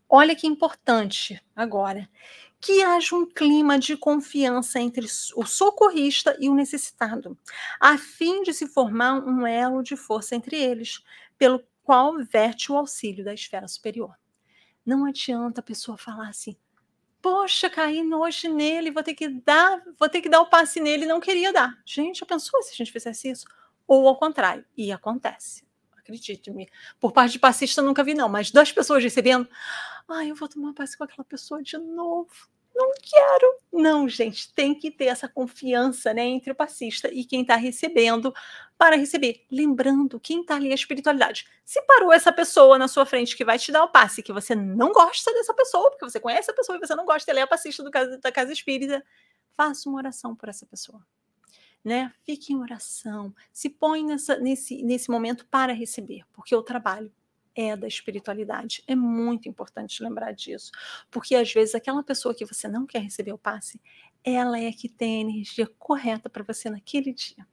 [0.09, 2.09] Olha que importante agora
[2.61, 5.05] que haja um clima de confiança entre
[5.35, 7.37] o socorrista e o necessitado,
[7.79, 11.01] a fim de se formar um elo de força entre eles,
[11.37, 14.13] pelo qual verte o auxílio da esfera superior.
[14.85, 16.57] Não adianta a pessoa falar assim:
[17.21, 21.05] "Poxa, caí hoje nele, vou ter que dar, vou ter que dar o passe nele,
[21.05, 21.77] não queria dar".
[21.85, 23.45] Gente, já pensou se a gente fizesse isso?
[23.87, 25.63] Ou ao contrário, e acontece
[26.09, 26.69] acredite-me.
[26.99, 29.47] Por parte de passista nunca vi, não, mas das pessoas recebendo,
[30.07, 32.29] ai, eu vou tomar passe com aquela pessoa de novo.
[32.75, 33.57] Não quero.
[33.73, 38.33] Não, gente, tem que ter essa confiança né, entre o passista e quem está recebendo
[38.77, 39.45] para receber.
[39.51, 41.45] Lembrando, quem está ali é a espiritualidade.
[41.65, 44.55] Se parou essa pessoa na sua frente que vai te dar o passe, que você
[44.55, 47.43] não gosta dessa pessoa, porque você conhece a pessoa e você não gosta, ela é
[47.43, 49.03] a passista do, da casa espírita,
[49.57, 51.03] faça uma oração por essa pessoa
[51.83, 52.13] né?
[52.25, 57.11] Fique em oração, se põe nessa, nesse, nesse momento para receber, porque o trabalho
[57.55, 58.83] é da espiritualidade.
[58.87, 60.71] É muito importante lembrar disso,
[61.09, 63.81] porque às vezes aquela pessoa que você não quer receber o passe,
[64.23, 67.47] ela é que tem a energia correta para você naquele dia.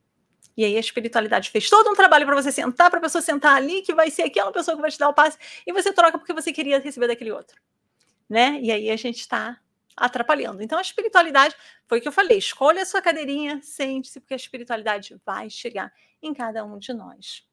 [0.56, 3.54] E aí a espiritualidade fez todo um trabalho para você sentar, para a pessoa sentar
[3.54, 6.18] ali, que vai ser aquela pessoa que vai te dar o passe, e você troca
[6.18, 7.60] porque você queria receber daquele outro.
[8.28, 8.58] Né?
[8.62, 9.60] E aí a gente está
[9.96, 10.62] atrapalhando.
[10.62, 11.54] Então, a espiritualidade,
[11.86, 15.92] foi o que eu falei: escolha a sua cadeirinha, sente-se, porque a espiritualidade vai chegar
[16.22, 17.46] em cada um de nós.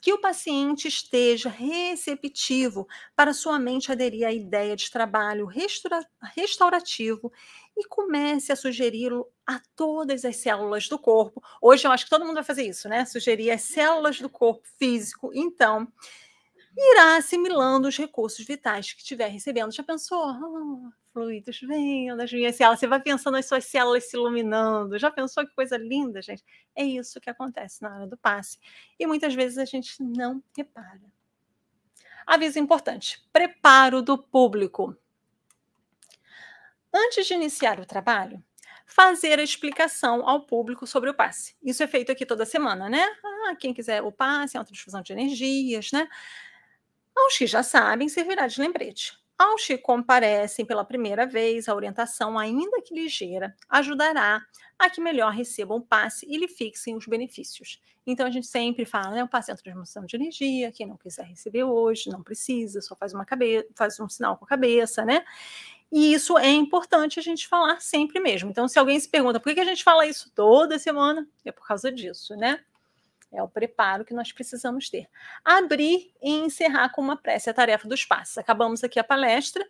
[0.00, 7.32] Que o paciente esteja receptivo para sua mente aderir à ideia de trabalho restaura restaurativo
[7.76, 11.42] e comece a sugeri-lo a todas as células do corpo.
[11.60, 13.04] Hoje eu acho que todo mundo vai fazer isso, né?
[13.04, 15.32] Sugerir as células do corpo físico.
[15.34, 15.88] Então,
[16.78, 19.72] irá assimilando os recursos vitais que estiver recebendo.
[19.72, 20.22] Já pensou?
[20.24, 22.78] Oh, fluidos venham das minhas células.
[22.78, 24.98] Você vai pensando as suas células se iluminando.
[24.98, 26.44] Já pensou que coisa linda, gente?
[26.76, 28.58] É isso que acontece na hora do passe.
[28.98, 31.02] E muitas vezes a gente não repara.
[32.26, 34.96] Aviso importante: preparo do público.
[36.94, 38.42] Antes de iniciar o trabalho,
[38.86, 41.54] fazer a explicação ao público sobre o passe.
[41.62, 43.06] Isso é feito aqui toda semana, né?
[43.24, 46.08] Ah, quem quiser o passe, é uma transfusão de energias, né?
[47.24, 49.18] Aos que já sabem, servirá de lembrete.
[49.36, 54.40] Aos que comparecem pela primeira vez, a orientação, ainda que ligeira, ajudará
[54.78, 57.80] a que melhor recebam o passe e lhe fixem os benefícios.
[58.06, 59.24] Então, a gente sempre fala, né?
[59.24, 62.96] O passe é uma transmissão de energia, quem não quiser receber hoje, não precisa, só
[62.96, 65.24] faz, uma cabeça, faz um sinal com a cabeça, né?
[65.90, 68.50] E isso é importante a gente falar sempre mesmo.
[68.50, 71.66] Então, se alguém se pergunta por que a gente fala isso toda semana, é por
[71.66, 72.60] causa disso, né?
[73.30, 75.08] É o preparo que nós precisamos ter.
[75.44, 78.38] Abrir e encerrar com uma prece a tarefa dos passos.
[78.38, 79.66] Acabamos aqui a palestra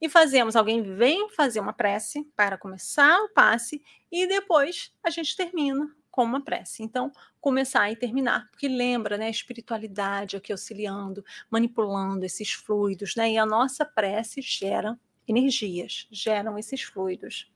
[0.00, 0.56] e fazemos.
[0.56, 6.24] Alguém vem fazer uma prece para começar o passe e depois a gente termina com
[6.24, 6.82] uma prece.
[6.82, 13.32] Então, começar e terminar, porque lembra, né, a espiritualidade aqui auxiliando, manipulando esses fluidos, né?
[13.32, 17.50] E a nossa prece gera energias, geram esses fluidos.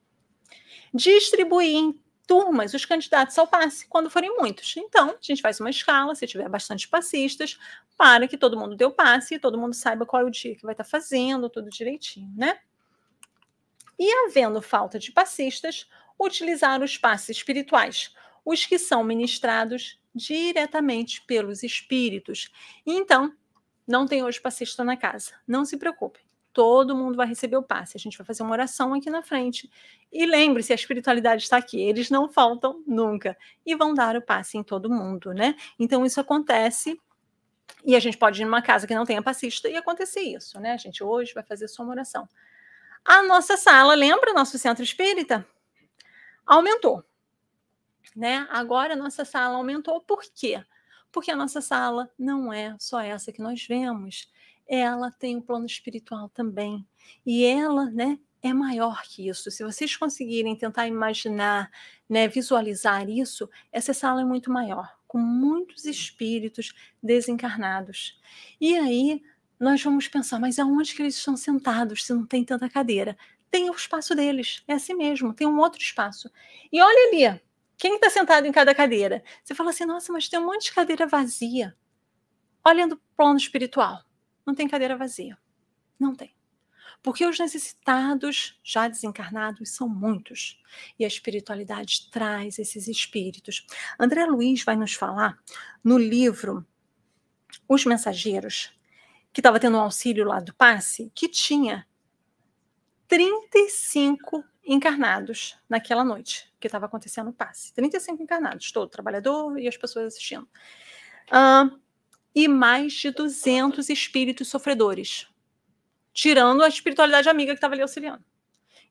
[0.92, 1.94] Distribuir
[2.26, 4.76] turmas os candidatos ao passe, quando forem muitos.
[4.76, 7.58] Então, a gente faz uma escala, se tiver bastante passistas,
[7.96, 10.56] para que todo mundo dê o passe e todo mundo saiba qual é o dia
[10.56, 12.58] que vai estar fazendo, tudo direitinho, né?
[13.98, 18.14] E havendo falta de passistas, utilizar os passes espirituais,
[18.44, 22.50] os que são ministrados diretamente pelos espíritos.
[22.86, 23.32] então,
[23.86, 26.23] não tem hoje passista na casa, não se preocupe
[26.54, 27.96] todo mundo vai receber o passe.
[27.96, 29.68] A gente vai fazer uma oração aqui na frente.
[30.10, 33.36] E lembre-se, a espiritualidade está aqui, eles não faltam nunca.
[33.66, 35.56] E vão dar o passe em todo mundo, né?
[35.78, 36.98] Então, isso acontece.
[37.84, 40.72] E a gente pode ir numa casa que não tenha passista e acontecer isso, né?
[40.72, 42.28] A gente hoje vai fazer só uma oração.
[43.04, 45.46] A nossa sala, lembra nosso centro espírita?
[46.46, 47.04] Aumentou.
[48.14, 48.46] Né?
[48.48, 50.64] Agora a nossa sala aumentou por quê?
[51.10, 54.32] Porque a nossa sala não é só essa que nós vemos
[54.68, 56.86] ela tem um plano espiritual também.
[57.24, 59.50] E ela, né, é maior que isso.
[59.50, 61.70] Se vocês conseguirem tentar imaginar,
[62.08, 68.20] né, visualizar isso, essa sala é muito maior, com muitos espíritos desencarnados.
[68.60, 69.22] E aí
[69.58, 73.16] nós vamos pensar, mas aonde que eles estão sentados se não tem tanta cadeira?
[73.50, 76.30] Tem o espaço deles, é assim mesmo, tem um outro espaço.
[76.72, 77.40] E olha ali,
[77.78, 79.22] quem está sentado em cada cadeira?
[79.42, 81.74] Você fala assim, nossa, mas tem um monte de cadeira vazia.
[82.64, 84.04] Olha do plano espiritual
[84.46, 85.38] não tem cadeira vazia.
[85.98, 86.34] Não tem.
[87.02, 90.60] Porque os necessitados, já desencarnados, são muitos.
[90.98, 93.66] E a espiritualidade traz esses espíritos.
[93.98, 95.38] André Luiz vai nos falar
[95.82, 96.66] no livro
[97.68, 98.72] Os Mensageiros,
[99.32, 101.86] que estava tendo um auxílio lá do passe, que tinha
[103.08, 107.72] 35 encarnados naquela noite que estava acontecendo o passe.
[107.74, 110.48] 35 encarnados, todo trabalhador e as pessoas assistindo.
[111.28, 111.78] Uh,
[112.34, 115.28] e mais de 200 espíritos sofredores,
[116.12, 118.24] tirando a espiritualidade amiga que estava ali auxiliando.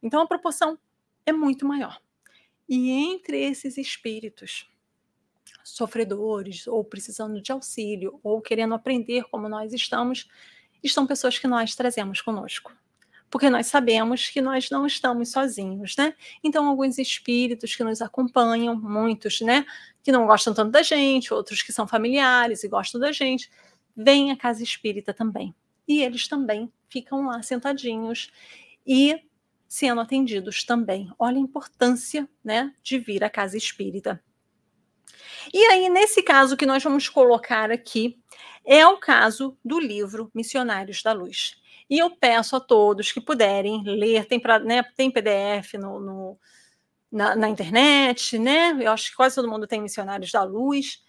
[0.02, 0.78] Então a proporção
[1.26, 2.02] é muito maior.
[2.68, 4.70] E entre esses espíritos
[5.64, 10.30] sofredores, ou precisando de auxílio, ou querendo aprender como nós estamos,
[10.82, 12.76] estão pessoas que nós trazemos conosco.
[13.34, 16.14] Porque nós sabemos que nós não estamos sozinhos, né?
[16.44, 19.66] Então, alguns espíritos que nos acompanham, muitos, né?
[20.04, 23.50] que não gostam tanto da gente, outros que são familiares e gostam da gente,
[23.98, 25.52] vêm à casa espírita também.
[25.88, 28.32] E eles também ficam lá sentadinhos
[28.86, 29.20] e
[29.68, 31.12] sendo atendidos também.
[31.18, 34.24] Olha a importância né, de vir à casa espírita.
[35.52, 38.22] E aí, nesse caso que nós vamos colocar aqui,
[38.64, 41.63] é o caso do livro Missionários da Luz.
[41.90, 46.40] E eu peço a todos que puderem ler, tem, pra, né, tem PDF no, no
[47.12, 48.76] na, na, internet, né?
[48.80, 51.04] Eu acho que quase todo mundo tem Missionários da Luz.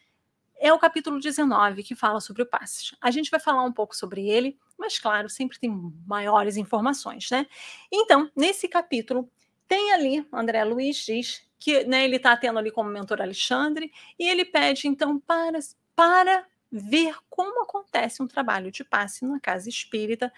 [0.56, 2.96] É o capítulo 19 que fala sobre o passe.
[3.00, 5.70] A gente vai falar um pouco sobre ele, mas claro, sempre tem
[6.06, 7.46] maiores informações, né?
[7.90, 9.30] Então, nesse capítulo,
[9.66, 14.28] tem ali, André Luiz diz que né, ele está tendo ali como mentor Alexandre, e
[14.28, 15.58] ele pede, então, para,
[15.96, 16.46] para
[16.76, 20.32] ver como acontece um trabalho de passe na casa espírita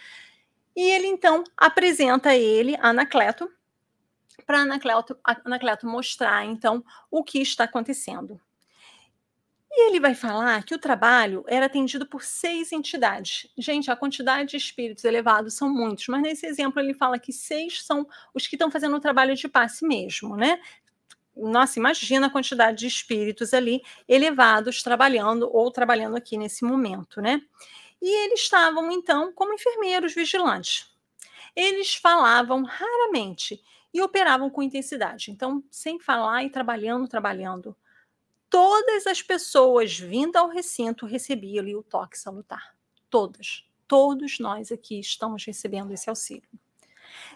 [0.77, 3.51] E ele então apresenta ele, Anacleto,
[4.47, 8.41] para Anacleto, Anacleto mostrar então o que está acontecendo.
[9.71, 13.47] E ele vai falar que o trabalho era atendido por seis entidades.
[13.59, 17.85] Gente, a quantidade de espíritos elevados são muitos, mas nesse exemplo ele fala que seis
[17.85, 20.61] são os que estão fazendo o trabalho de passe mesmo, né?
[21.37, 27.43] Nossa, imagina a quantidade de espíritos ali elevados trabalhando ou trabalhando aqui nesse momento, né?
[28.01, 30.91] E eles estavam então como enfermeiros vigilantes.
[31.55, 33.63] Eles falavam raramente
[33.93, 35.31] e operavam com intensidade.
[35.31, 37.77] Então, sem falar e trabalhando, trabalhando
[38.49, 42.75] todas as pessoas vindo ao recinto recebiam ali o toque salutar.
[43.11, 43.65] Todas.
[43.87, 46.49] Todos nós aqui estamos recebendo esse auxílio.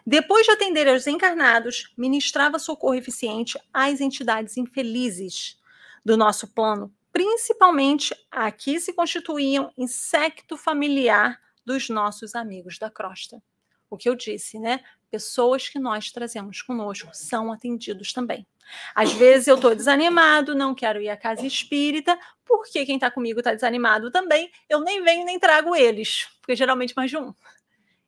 [0.07, 5.59] Depois de atender aos encarnados, ministrava socorro eficiente às entidades infelizes
[6.05, 13.43] do nosso plano, principalmente a que se constituíam insecto familiar dos nossos amigos da crosta.
[13.89, 14.81] O que eu disse, né?
[15.11, 18.47] Pessoas que nós trazemos conosco são atendidos também.
[18.95, 23.41] Às vezes eu estou desanimado, não quero ir à casa espírita, porque quem está comigo
[23.41, 24.51] está desanimado também.
[24.69, 27.35] Eu nem venho nem trago eles, porque geralmente mais de um.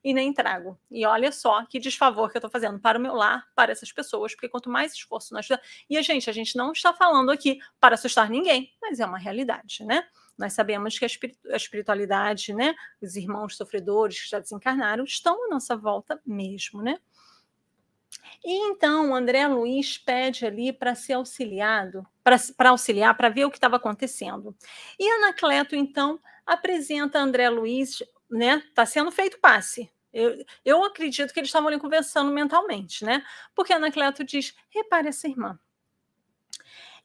[0.04, 0.78] E nem trago.
[0.90, 3.92] E olha só que desfavor que eu estou fazendo para o meu lar, para essas
[3.92, 5.46] pessoas, porque quanto mais esforço nós.
[5.88, 9.18] E a gente, a gente não está falando aqui para assustar ninguém, mas é uma
[9.18, 10.04] realidade, né?
[10.36, 15.76] Nós sabemos que a espiritualidade, né, os irmãos sofredores que já desencarnaram, estão à nossa
[15.76, 16.98] volta mesmo, né?
[18.44, 22.04] E então André Luiz pede ali para ser auxiliado,
[22.56, 24.54] para auxiliar, para ver o que estava acontecendo.
[24.98, 28.62] E Anacleto, então, apresenta André Luiz, né?
[28.68, 29.92] Está sendo feito passe.
[30.12, 33.24] Eu, eu acredito que eles estavam ali conversando mentalmente, né?
[33.54, 35.58] Porque Anacleto diz: repare essa irmã.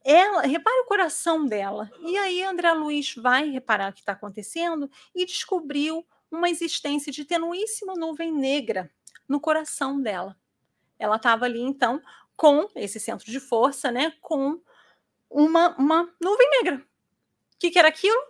[0.04, 1.92] Ela, repare o coração dela.
[2.00, 7.26] E aí André Luiz vai reparar o que está acontecendo e descobriu uma existência de
[7.26, 8.90] tenuíssima nuvem negra
[9.28, 10.38] no coração dela.
[10.98, 12.02] Ela estava ali, então,
[12.36, 14.14] com esse centro de força, né?
[14.22, 14.62] Com
[15.30, 16.76] uma, uma nuvem negra.
[16.78, 18.22] O que, que era aquilo?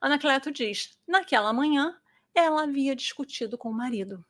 [0.00, 1.98] Anacleto diz: naquela manhã
[2.34, 4.24] ela havia discutido com o marido.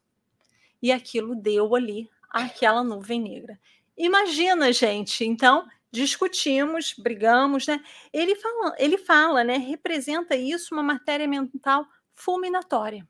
[0.82, 3.58] E aquilo deu ali aquela nuvem negra.
[3.96, 7.82] Imagina, gente, então discutimos, brigamos, né?
[8.12, 9.56] Ele fala, ele fala, né?
[9.56, 13.08] Representa isso uma matéria mental fulminatória.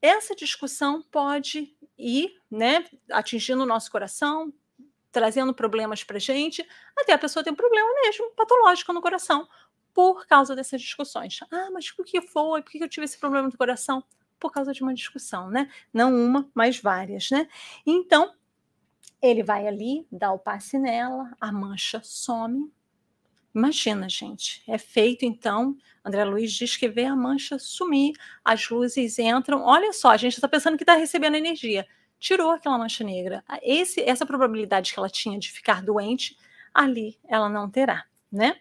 [0.00, 4.52] Essa discussão pode ir, né, atingindo o nosso coração,
[5.10, 6.66] trazendo problemas para gente,
[6.96, 9.48] até a pessoa ter um problema mesmo patológico no coração
[9.94, 11.38] por causa dessas discussões.
[11.50, 12.62] Ah, mas por que foi?
[12.62, 14.04] Por que eu tive esse problema no coração?
[14.38, 15.70] Por causa de uma discussão, né?
[15.92, 17.48] Não uma, mas várias, né?
[17.86, 18.34] Então,
[19.22, 22.70] ele vai ali, dá o passe nela, a mancha some.
[23.54, 24.62] Imagina, gente.
[24.68, 25.76] É feito, então.
[26.04, 28.14] André Luiz diz que vê a mancha sumir,
[28.44, 29.62] as luzes entram.
[29.62, 31.86] Olha só, a gente está pensando que está recebendo energia
[32.24, 33.44] tirou aquela mancha negra.
[33.62, 36.38] Esse, essa probabilidade que ela tinha de ficar doente,
[36.72, 38.56] ali ela não terá, né?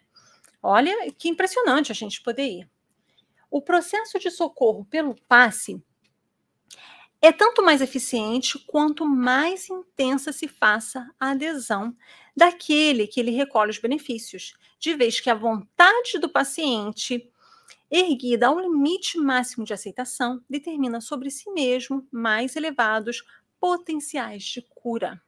[0.65, 2.69] Olha que impressionante a gente poder ir.
[3.51, 5.83] O processo de socorro pelo passe
[7.21, 11.95] é tanto mais eficiente quanto mais intensa se faça a adesão
[12.35, 17.29] daquele que ele recolhe os benefícios, de vez que a vontade do paciente,
[17.91, 23.23] erguida ao limite máximo de aceitação, determina sobre si mesmo mais elevados
[23.59, 25.21] potenciais de cura.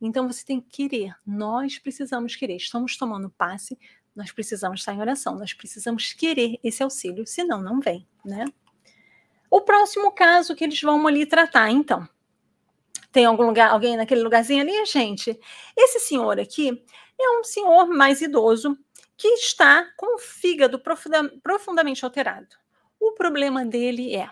[0.00, 2.56] Então você tem que querer, nós precisamos querer.
[2.56, 3.78] Estamos tomando passe,
[4.18, 8.44] nós precisamos estar em oração, nós precisamos querer esse auxílio, senão não vem, né?
[9.48, 12.06] O próximo caso que eles vão ali tratar, então.
[13.12, 15.38] Tem algum lugar, alguém naquele lugarzinho ali, gente?
[15.76, 16.84] Esse senhor aqui
[17.18, 18.76] é um senhor mais idoso
[19.16, 20.82] que está com o fígado
[21.40, 22.56] profundamente alterado.
[22.98, 24.28] O problema dele é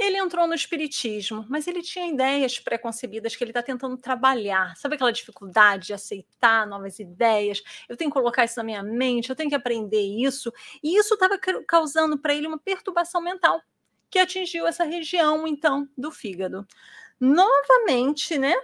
[0.00, 4.74] ele entrou no espiritismo, mas ele tinha ideias preconcebidas que ele está tentando trabalhar.
[4.76, 7.62] Sabe aquela dificuldade de aceitar novas ideias?
[7.86, 10.50] Eu tenho que colocar isso na minha mente, eu tenho que aprender isso.
[10.82, 11.38] E isso estava
[11.68, 13.60] causando para ele uma perturbação mental
[14.08, 16.66] que atingiu essa região, então, do fígado.
[17.20, 18.54] Novamente, né?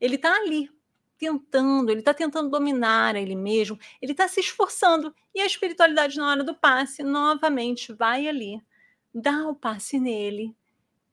[0.00, 0.70] Ele está ali
[1.18, 5.14] tentando, ele está tentando dominar ele mesmo, ele está se esforçando.
[5.34, 8.60] E a espiritualidade, na hora do passe, novamente vai ali,
[9.14, 10.56] dá o passe nele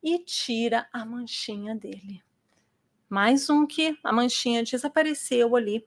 [0.05, 2.21] e tira a manchinha dele.
[3.09, 5.83] Mais um que a manchinha desapareceu ali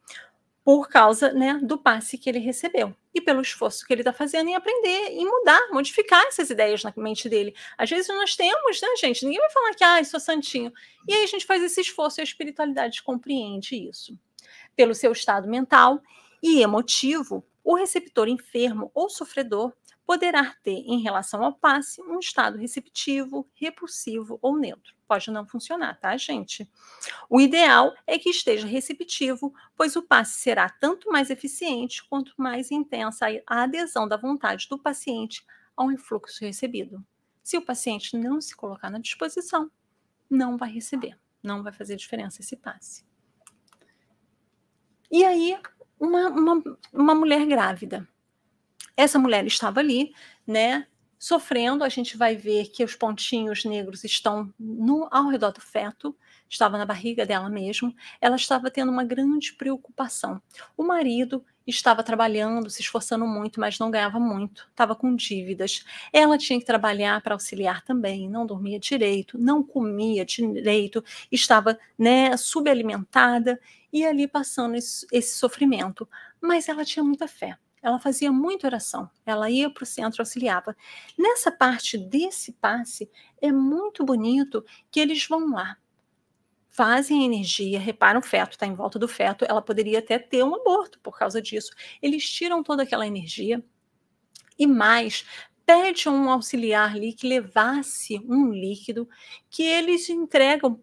[0.65, 4.49] por causa né, do passe que ele recebeu e pelo esforço que ele está fazendo
[4.49, 7.55] em aprender e mudar, modificar essas ideias na mente dele.
[7.79, 9.25] Às vezes nós temos, né, gente?
[9.25, 10.73] Ninguém vai falar que, ah, sou santinho.
[11.07, 14.19] E aí a gente faz esse esforço e a espiritualidade compreende isso.
[14.75, 16.03] Pelo seu estado mental
[16.43, 19.73] e emotivo, o receptor enfermo ou sofredor
[20.09, 24.95] poderá ter, em relação ao passe, um estado receptivo, repulsivo ou neutro.
[25.07, 26.67] Pode não funcionar, tá, gente?
[27.29, 32.71] O ideal é que esteja receptivo, pois o passe será tanto mais eficiente quanto mais
[32.71, 35.45] intensa a adesão da vontade do paciente
[35.77, 37.05] ao influxo recebido.
[37.43, 39.71] Se o paciente não se colocar na disposição,
[40.31, 43.05] não vai receber, não vai fazer diferença esse passe.
[45.11, 45.61] E aí,
[46.01, 48.09] uma, uma, uma mulher grávida
[48.99, 50.13] essa mulher estava ali,
[50.45, 50.85] né?
[51.21, 56.17] Sofrendo, a gente vai ver que os pontinhos negros estão no, ao redor do feto,
[56.49, 57.95] estava na barriga dela mesmo.
[58.21, 60.43] Ela estava tendo uma grande preocupação.
[60.77, 65.85] O marido estava trabalhando, se esforçando muito, mas não ganhava muito, estava com dívidas.
[66.13, 72.37] Ela tinha que trabalhar para auxiliar também, não dormia direito, não comia direito, estava né,
[72.37, 73.61] subalimentada
[73.93, 76.09] e ali passando esse, esse sofrimento.
[76.41, 80.77] Mas ela tinha muita fé ela fazia muita oração, ela ia para o centro, auxiliava.
[81.17, 83.11] Nessa parte desse passe,
[83.41, 85.77] é muito bonito que eles vão lá,
[86.69, 90.45] fazem a energia, reparam o feto, está em volta do feto, ela poderia até ter
[90.45, 91.73] um aborto por causa disso.
[92.01, 93.65] Eles tiram toda aquela energia
[94.59, 95.25] e mais,
[95.69, 99.09] pede um auxiliar ali que levasse um líquido
[99.51, 100.81] que eles entregam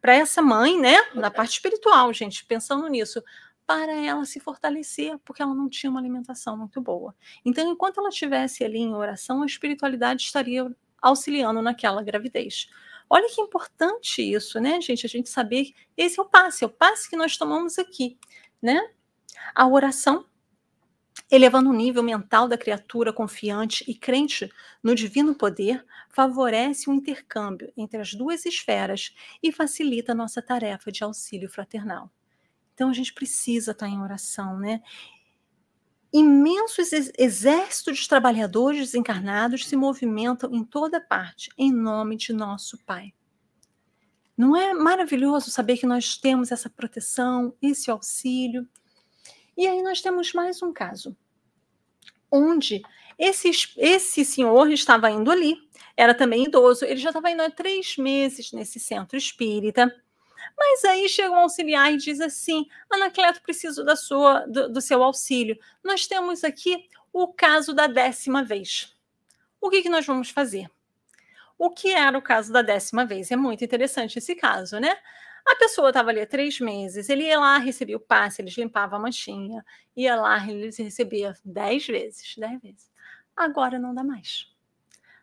[0.00, 0.96] para essa mãe, né?
[1.14, 3.22] Na parte espiritual, gente, pensando nisso
[3.66, 7.14] para ela se fortalecer, porque ela não tinha uma alimentação muito boa.
[7.44, 10.70] Então, enquanto ela estivesse ali em oração, a espiritualidade estaria
[11.02, 12.68] auxiliando naquela gravidez.
[13.10, 15.06] Olha que importante isso, né, gente?
[15.06, 18.18] A gente saber esse é o passe, é o passe que nós tomamos aqui,
[18.62, 18.80] né?
[19.54, 20.24] A oração,
[21.30, 24.50] elevando o nível mental da criatura confiante e crente
[24.82, 30.90] no divino poder, favorece o intercâmbio entre as duas esferas e facilita a nossa tarefa
[30.90, 32.10] de auxílio fraternal.
[32.76, 34.82] Então a gente precisa estar em oração, né?
[36.12, 43.14] Imensos exércitos de trabalhadores desencarnados se movimentam em toda parte em nome de nosso Pai.
[44.36, 48.68] Não é maravilhoso saber que nós temos essa proteção, esse auxílio?
[49.56, 51.16] E aí nós temos mais um caso,
[52.30, 52.82] onde
[53.18, 55.56] esse, esse senhor estava indo ali,
[55.96, 59.90] era também idoso, ele já estava indo há três meses nesse centro espírita,
[60.56, 65.02] mas aí chega um auxiliar e diz assim: Anacleto, preciso da sua, do, do seu
[65.02, 65.58] auxílio.
[65.82, 68.94] Nós temos aqui o caso da décima vez.
[69.60, 70.70] O que, que nós vamos fazer?
[71.58, 73.30] O que era o caso da décima vez?
[73.30, 74.96] É muito interessante esse caso, né?
[75.46, 78.98] A pessoa estava ali há três meses, ele ia lá, recebia o passe, eles limpavam
[78.98, 79.64] a manchinha,
[79.96, 82.90] ia lá, ele recebia dez vezes, dez vezes.
[83.36, 84.55] Agora não dá mais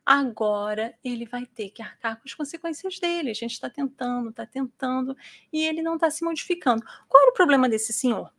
[0.06, 3.32] agora ele vai ter que arcar com as consequências dele.
[3.32, 5.16] A gente está tentando, está tentando,
[5.52, 6.84] e ele não está se modificando.
[7.08, 8.32] Qual era o problema desse senhor?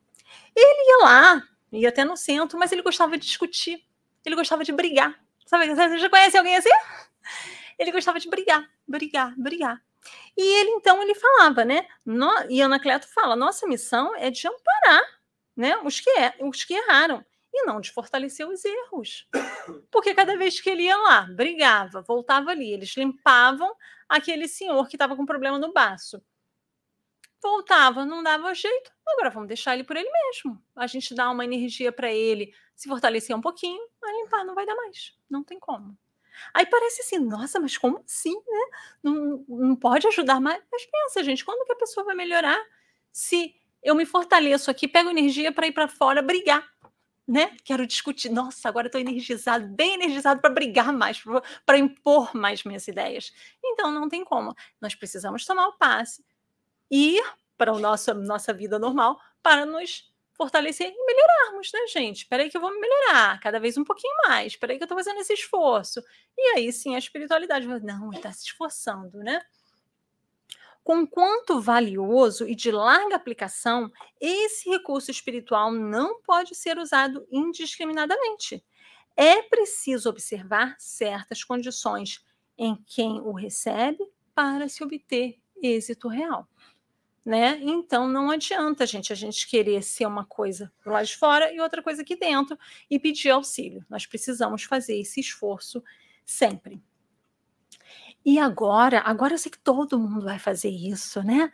[0.54, 1.42] Ele ia lá,
[1.72, 3.84] ia até no centro, mas ele gostava de discutir,
[4.24, 5.18] ele gostava de brigar.
[5.46, 6.70] Sabe, você já conhece alguém assim?
[7.78, 9.82] Ele gostava de brigar, brigar, brigar.
[10.36, 11.86] E ele, então, ele falava, né?
[12.04, 15.02] No, e Anacleto fala: nossa missão é de amparar
[15.56, 17.24] né, os, que é, os que erraram
[17.54, 19.28] e não de fortalecer os erros.
[19.90, 23.74] Porque cada vez que ele ia lá, brigava, voltava ali, eles limpavam
[24.08, 26.20] aquele senhor que estava com problema no baço.
[27.40, 28.90] Voltava, não dava jeito.
[29.06, 30.60] Agora vamos deixar ele por ele mesmo.
[30.74, 34.66] A gente dá uma energia para ele se fortalecer um pouquinho, a limpar não vai
[34.66, 35.16] dar mais.
[35.30, 35.96] Não tem como.
[36.52, 38.66] Aí parece assim, nossa, mas como assim, né?
[39.02, 40.60] Não, não pode ajudar mais.
[40.72, 42.60] Mas pensa, gente, quando que a pessoa vai melhorar
[43.12, 46.73] se eu me fortaleço aqui, pego energia para ir para fora brigar?
[47.26, 47.56] Né?
[47.64, 48.28] Quero discutir.
[48.28, 51.22] Nossa, agora estou energizado, bem energizado para brigar mais,
[51.64, 53.32] para impor mais minhas ideias.
[53.64, 54.54] Então não tem como.
[54.80, 56.24] Nós precisamos tomar o passe
[56.90, 57.24] e ir
[57.56, 62.18] para a nossa, nossa vida normal para nos fortalecer e melhorarmos, né, gente?
[62.18, 64.52] Espera aí que eu vou me melhorar cada vez um pouquinho mais.
[64.52, 66.02] Espera aí que eu estou fazendo esse esforço.
[66.36, 69.40] E aí sim a espiritualidade não, está se esforçando, né?
[70.84, 78.62] Com quanto valioso e de larga aplicação, esse recurso espiritual não pode ser usado indiscriminadamente.
[79.16, 82.22] É preciso observar certas condições
[82.58, 84.04] em quem o recebe
[84.34, 86.46] para se obter êxito real.
[87.24, 87.58] Né?
[87.62, 91.82] Então não adianta gente a gente querer ser uma coisa lá de fora e outra
[91.82, 92.58] coisa aqui dentro
[92.90, 93.82] e pedir auxílio.
[93.88, 95.82] Nós precisamos fazer esse esforço
[96.26, 96.82] sempre.
[98.24, 101.52] E agora, agora eu sei que todo mundo vai fazer isso, né?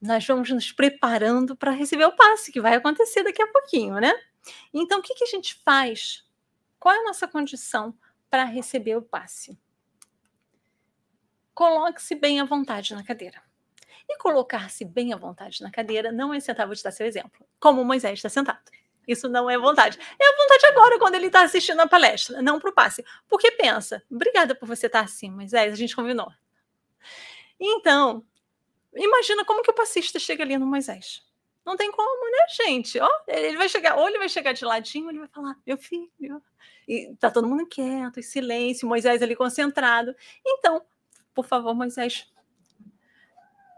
[0.00, 4.12] Nós vamos nos preparando para receber o passe, que vai acontecer daqui a pouquinho, né?
[4.74, 6.24] Então, o que, que a gente faz?
[6.78, 7.96] Qual é a nossa condição
[8.28, 9.58] para receber o passe?
[11.54, 13.40] Coloque-se bem à vontade na cadeira.
[14.08, 17.46] E colocar-se bem à vontade na cadeira não é sentar, vou te dar seu exemplo,
[17.60, 18.60] como Moisés está sentado.
[19.06, 19.98] Isso não é vontade.
[20.20, 23.04] É a vontade agora, quando ele está assistindo a palestra, não para o passe.
[23.28, 26.30] Porque pensa, obrigada por você estar tá assim, mas é, a gente combinou.
[27.58, 28.24] Então,
[28.94, 31.22] imagina como que o passista chega ali no Moisés.
[31.64, 32.98] Não tem como, né, gente?
[32.98, 36.42] Ó, ele vai chegar, ou ele vai chegar de ladinho, ele vai falar, meu filho.
[36.88, 40.14] E tá todo mundo quieto, em silêncio, Moisés ali concentrado.
[40.44, 40.84] Então,
[41.32, 42.28] por favor, Moisés.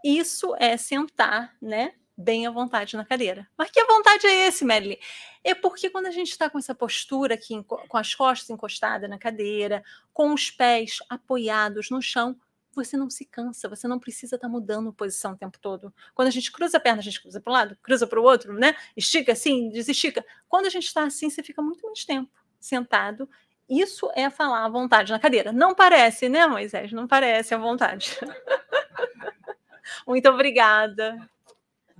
[0.02, 1.94] Isso é sentar, né?
[2.16, 3.48] Bem à vontade na cadeira.
[3.58, 4.96] Mas que vontade é esse, Marilyn?
[5.42, 9.18] É porque quando a gente está com essa postura aqui, com as costas encostadas na
[9.18, 12.36] cadeira, com os pés apoiados no chão,
[12.74, 15.92] você não se cansa, você não precisa estar tá mudando posição o tempo todo.
[16.14, 18.24] Quando a gente cruza a perna, a gente cruza para um lado, cruza para o
[18.24, 18.76] outro, né?
[18.96, 20.24] Estica assim, desestica.
[20.48, 23.28] Quando a gente está assim, você fica muito mais tempo sentado.
[23.68, 25.52] Isso é falar à vontade na cadeira.
[25.52, 26.92] Não parece, né, Moisés?
[26.92, 28.18] Não parece à vontade.
[30.06, 31.18] muito obrigada.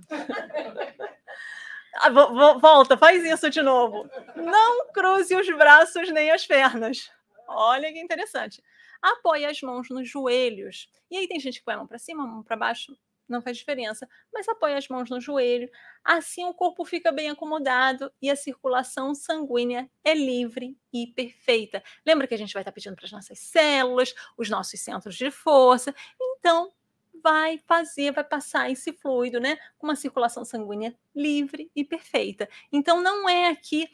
[1.97, 4.05] Ah, volta, faz isso de novo.
[4.35, 7.09] Não cruze os braços nem as pernas.
[7.47, 8.61] Olha que interessante
[9.11, 10.89] apoia as mãos nos joelhos.
[11.09, 12.97] E aí tem gente que põe a mão para cima, a mão para baixo,
[13.27, 15.69] não faz diferença, mas apoia as mãos no joelho.
[16.03, 21.83] Assim o corpo fica bem acomodado e a circulação sanguínea é livre e perfeita.
[22.05, 25.31] Lembra que a gente vai estar pedindo para as nossas células, os nossos centros de
[25.31, 25.93] força.
[26.19, 26.71] Então,
[27.21, 32.49] vai fazer, vai passar esse fluido, né, com uma circulação sanguínea livre e perfeita.
[32.71, 33.89] Então, não é aqui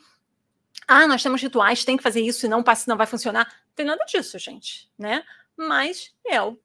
[0.87, 3.45] ah, nós temos rituais, tem que fazer isso e não passa, não vai funcionar.
[3.67, 5.23] Não tem nada disso, gente, né?
[5.55, 6.59] Mas é o,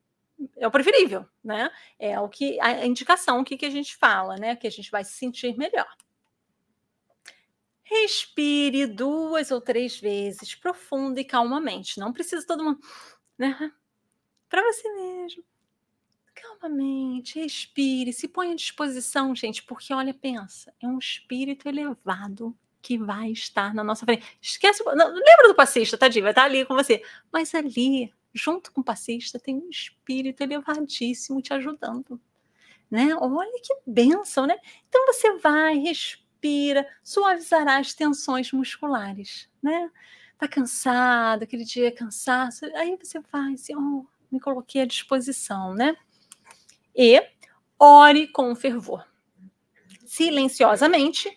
[0.57, 1.71] é o preferível, né?
[1.99, 4.57] É o que a indicação, o que, que a gente fala, né?
[4.57, 5.89] Que a gente vai se sentir melhor.
[7.83, 12.01] Respire duas ou três vezes, profunda e calmamente.
[12.01, 12.81] Não precisa todo mundo,
[13.39, 13.73] né?
[14.49, 15.45] Para você mesmo.
[16.47, 22.97] Calmamente, respire, se põe à disposição, gente, porque olha, pensa, é um espírito elevado que
[22.97, 24.25] vai estar na nossa frente.
[24.41, 27.03] Esquece, não, lembra do passista, tadinho, vai estar ali com você.
[27.33, 32.21] Mas ali, junto com o passista, tem um espírito elevadíssimo te ajudando.
[32.89, 33.15] Né?
[33.17, 34.57] Olha que bênção, né?
[34.89, 39.91] Então você vai, respira, suavizará as tensões musculares, né?
[40.39, 45.75] Tá cansado, aquele dia é cansaço, aí você vai assim, oh, me coloquei à disposição,
[45.75, 45.97] né?
[46.97, 47.23] E
[47.79, 49.05] ore com fervor.
[50.07, 51.29] Silenciosamente,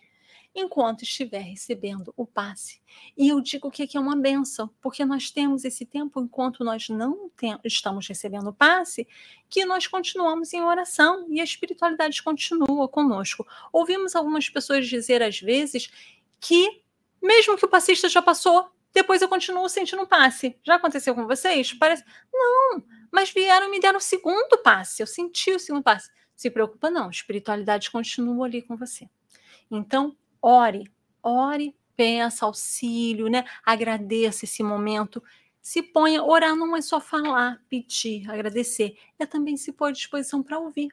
[0.56, 2.82] enquanto estiver recebendo o passe.
[3.18, 6.90] E eu digo que aqui é uma benção, porque nós temos esse tempo enquanto nós
[6.90, 7.30] não
[7.64, 9.08] estamos recebendo o passe,
[9.50, 13.46] que nós continuamos em oração e a espiritualidade continua conosco.
[13.72, 15.90] Ouvimos algumas pessoas dizer às vezes
[16.40, 16.82] que
[17.22, 20.58] mesmo que o passista já passou, depois eu continuo sentindo um passe.
[20.64, 21.74] Já aconteceu com vocês?
[21.74, 25.02] Parece não, mas vieram me deram o segundo passe.
[25.02, 26.10] Eu senti o segundo passe.
[26.36, 29.10] Se preocupa não, a espiritualidade continua ali com você.
[29.70, 33.44] Então, ore, ore, peça auxílio, né?
[33.66, 35.22] Agradeça esse momento.
[35.62, 40.42] Se ponha, orar não é só falar, pedir, agradecer, é também se pôr à disposição
[40.42, 40.90] para ouvir.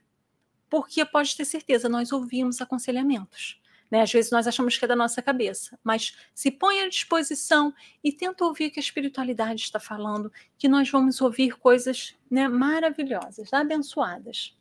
[0.68, 3.60] Porque pode ter certeza, nós ouvimos aconselhamentos.
[3.90, 4.02] Né?
[4.02, 7.72] Às vezes nós achamos que é da nossa cabeça, mas se põe à disposição
[8.02, 12.48] e tenta ouvir o que a espiritualidade está falando, que nós vamos ouvir coisas né,
[12.48, 14.56] maravilhosas, abençoadas.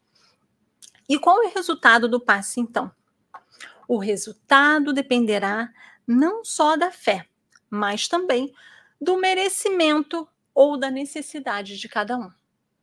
[1.07, 2.91] E qual é o resultado do passe, então?
[3.87, 5.71] O resultado dependerá
[6.07, 7.27] não só da fé,
[7.69, 8.53] mas também
[8.99, 12.31] do merecimento ou da necessidade de cada um.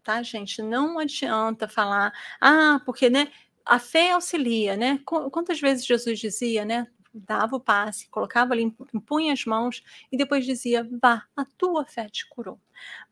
[0.04, 0.60] Tá, gente?
[0.60, 3.30] Não adianta falar, ah, porque, né,
[3.64, 5.00] a fé auxilia, né?
[5.04, 6.86] Quantas vezes Jesus dizia, né?
[7.14, 12.08] Dava o passe, colocava ali, impunha as mãos e depois dizia: Vá, a tua fé
[12.08, 12.58] te curou.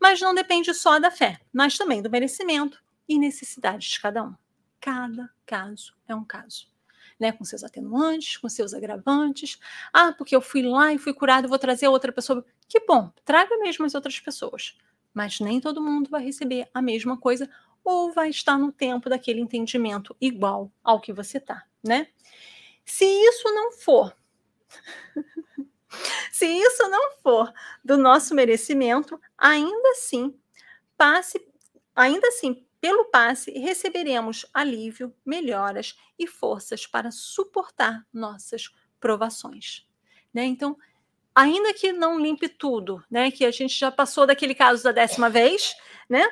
[0.01, 4.35] Mas não depende só da fé, mas também do merecimento e necessidade de cada um.
[4.81, 6.71] Cada caso é um caso
[7.21, 9.59] né, com seus atenuantes, com seus agravantes.
[9.93, 12.45] Ah, porque eu fui lá e fui curado, vou trazer outra pessoa.
[12.67, 14.79] Que bom, traga mesmo as outras pessoas.
[15.13, 17.51] Mas nem todo mundo vai receber a mesma coisa
[17.85, 22.09] ou vai estar no tempo daquele entendimento igual ao que você está, né?
[22.85, 24.17] Se isso não for,
[26.33, 27.53] se isso não for
[27.85, 30.39] do nosso merecimento, ainda assim,
[30.97, 31.41] passe,
[31.95, 39.87] ainda assim, pelo passe, receberemos alívio, melhoras e forças para suportar nossas provações.
[40.33, 40.45] Né?
[40.45, 40.77] Então,
[41.35, 43.31] ainda que não limpe tudo, né?
[43.31, 45.75] que a gente já passou daquele caso da décima vez,
[46.09, 46.27] né?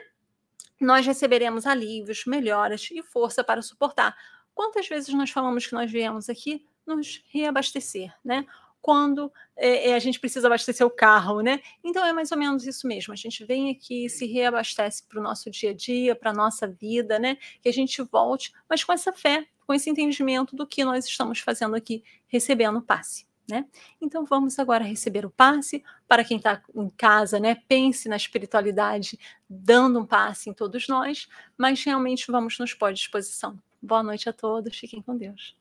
[0.84, 4.16] Nós receberemos alívios, melhoras e força para suportar.
[4.54, 8.46] Quantas vezes nós falamos que nós viemos aqui nos reabastecer, né?
[8.80, 11.60] quando é, a gente precisa abastecer o carro, né?
[11.84, 13.12] Então é mais ou menos isso mesmo.
[13.12, 16.66] A gente vem aqui se reabastece para o nosso dia a dia, para a nossa
[16.66, 17.36] vida, né?
[17.60, 21.40] Que a gente volte, mas com essa fé, com esse entendimento do que nós estamos
[21.40, 23.64] fazendo aqui, recebendo passe, Né?
[24.00, 25.82] Então vamos agora receber o passe.
[26.06, 29.18] Para quem está em casa, né, pense na espiritualidade,
[29.48, 31.26] dando um passe em todos nós,
[31.56, 33.58] mas realmente vamos nos pôr à disposição.
[33.80, 35.56] Boa noite a todos, fiquem com Deus.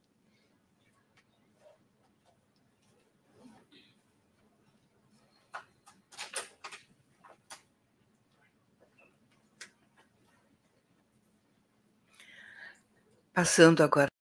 [13.33, 14.16] Passando agora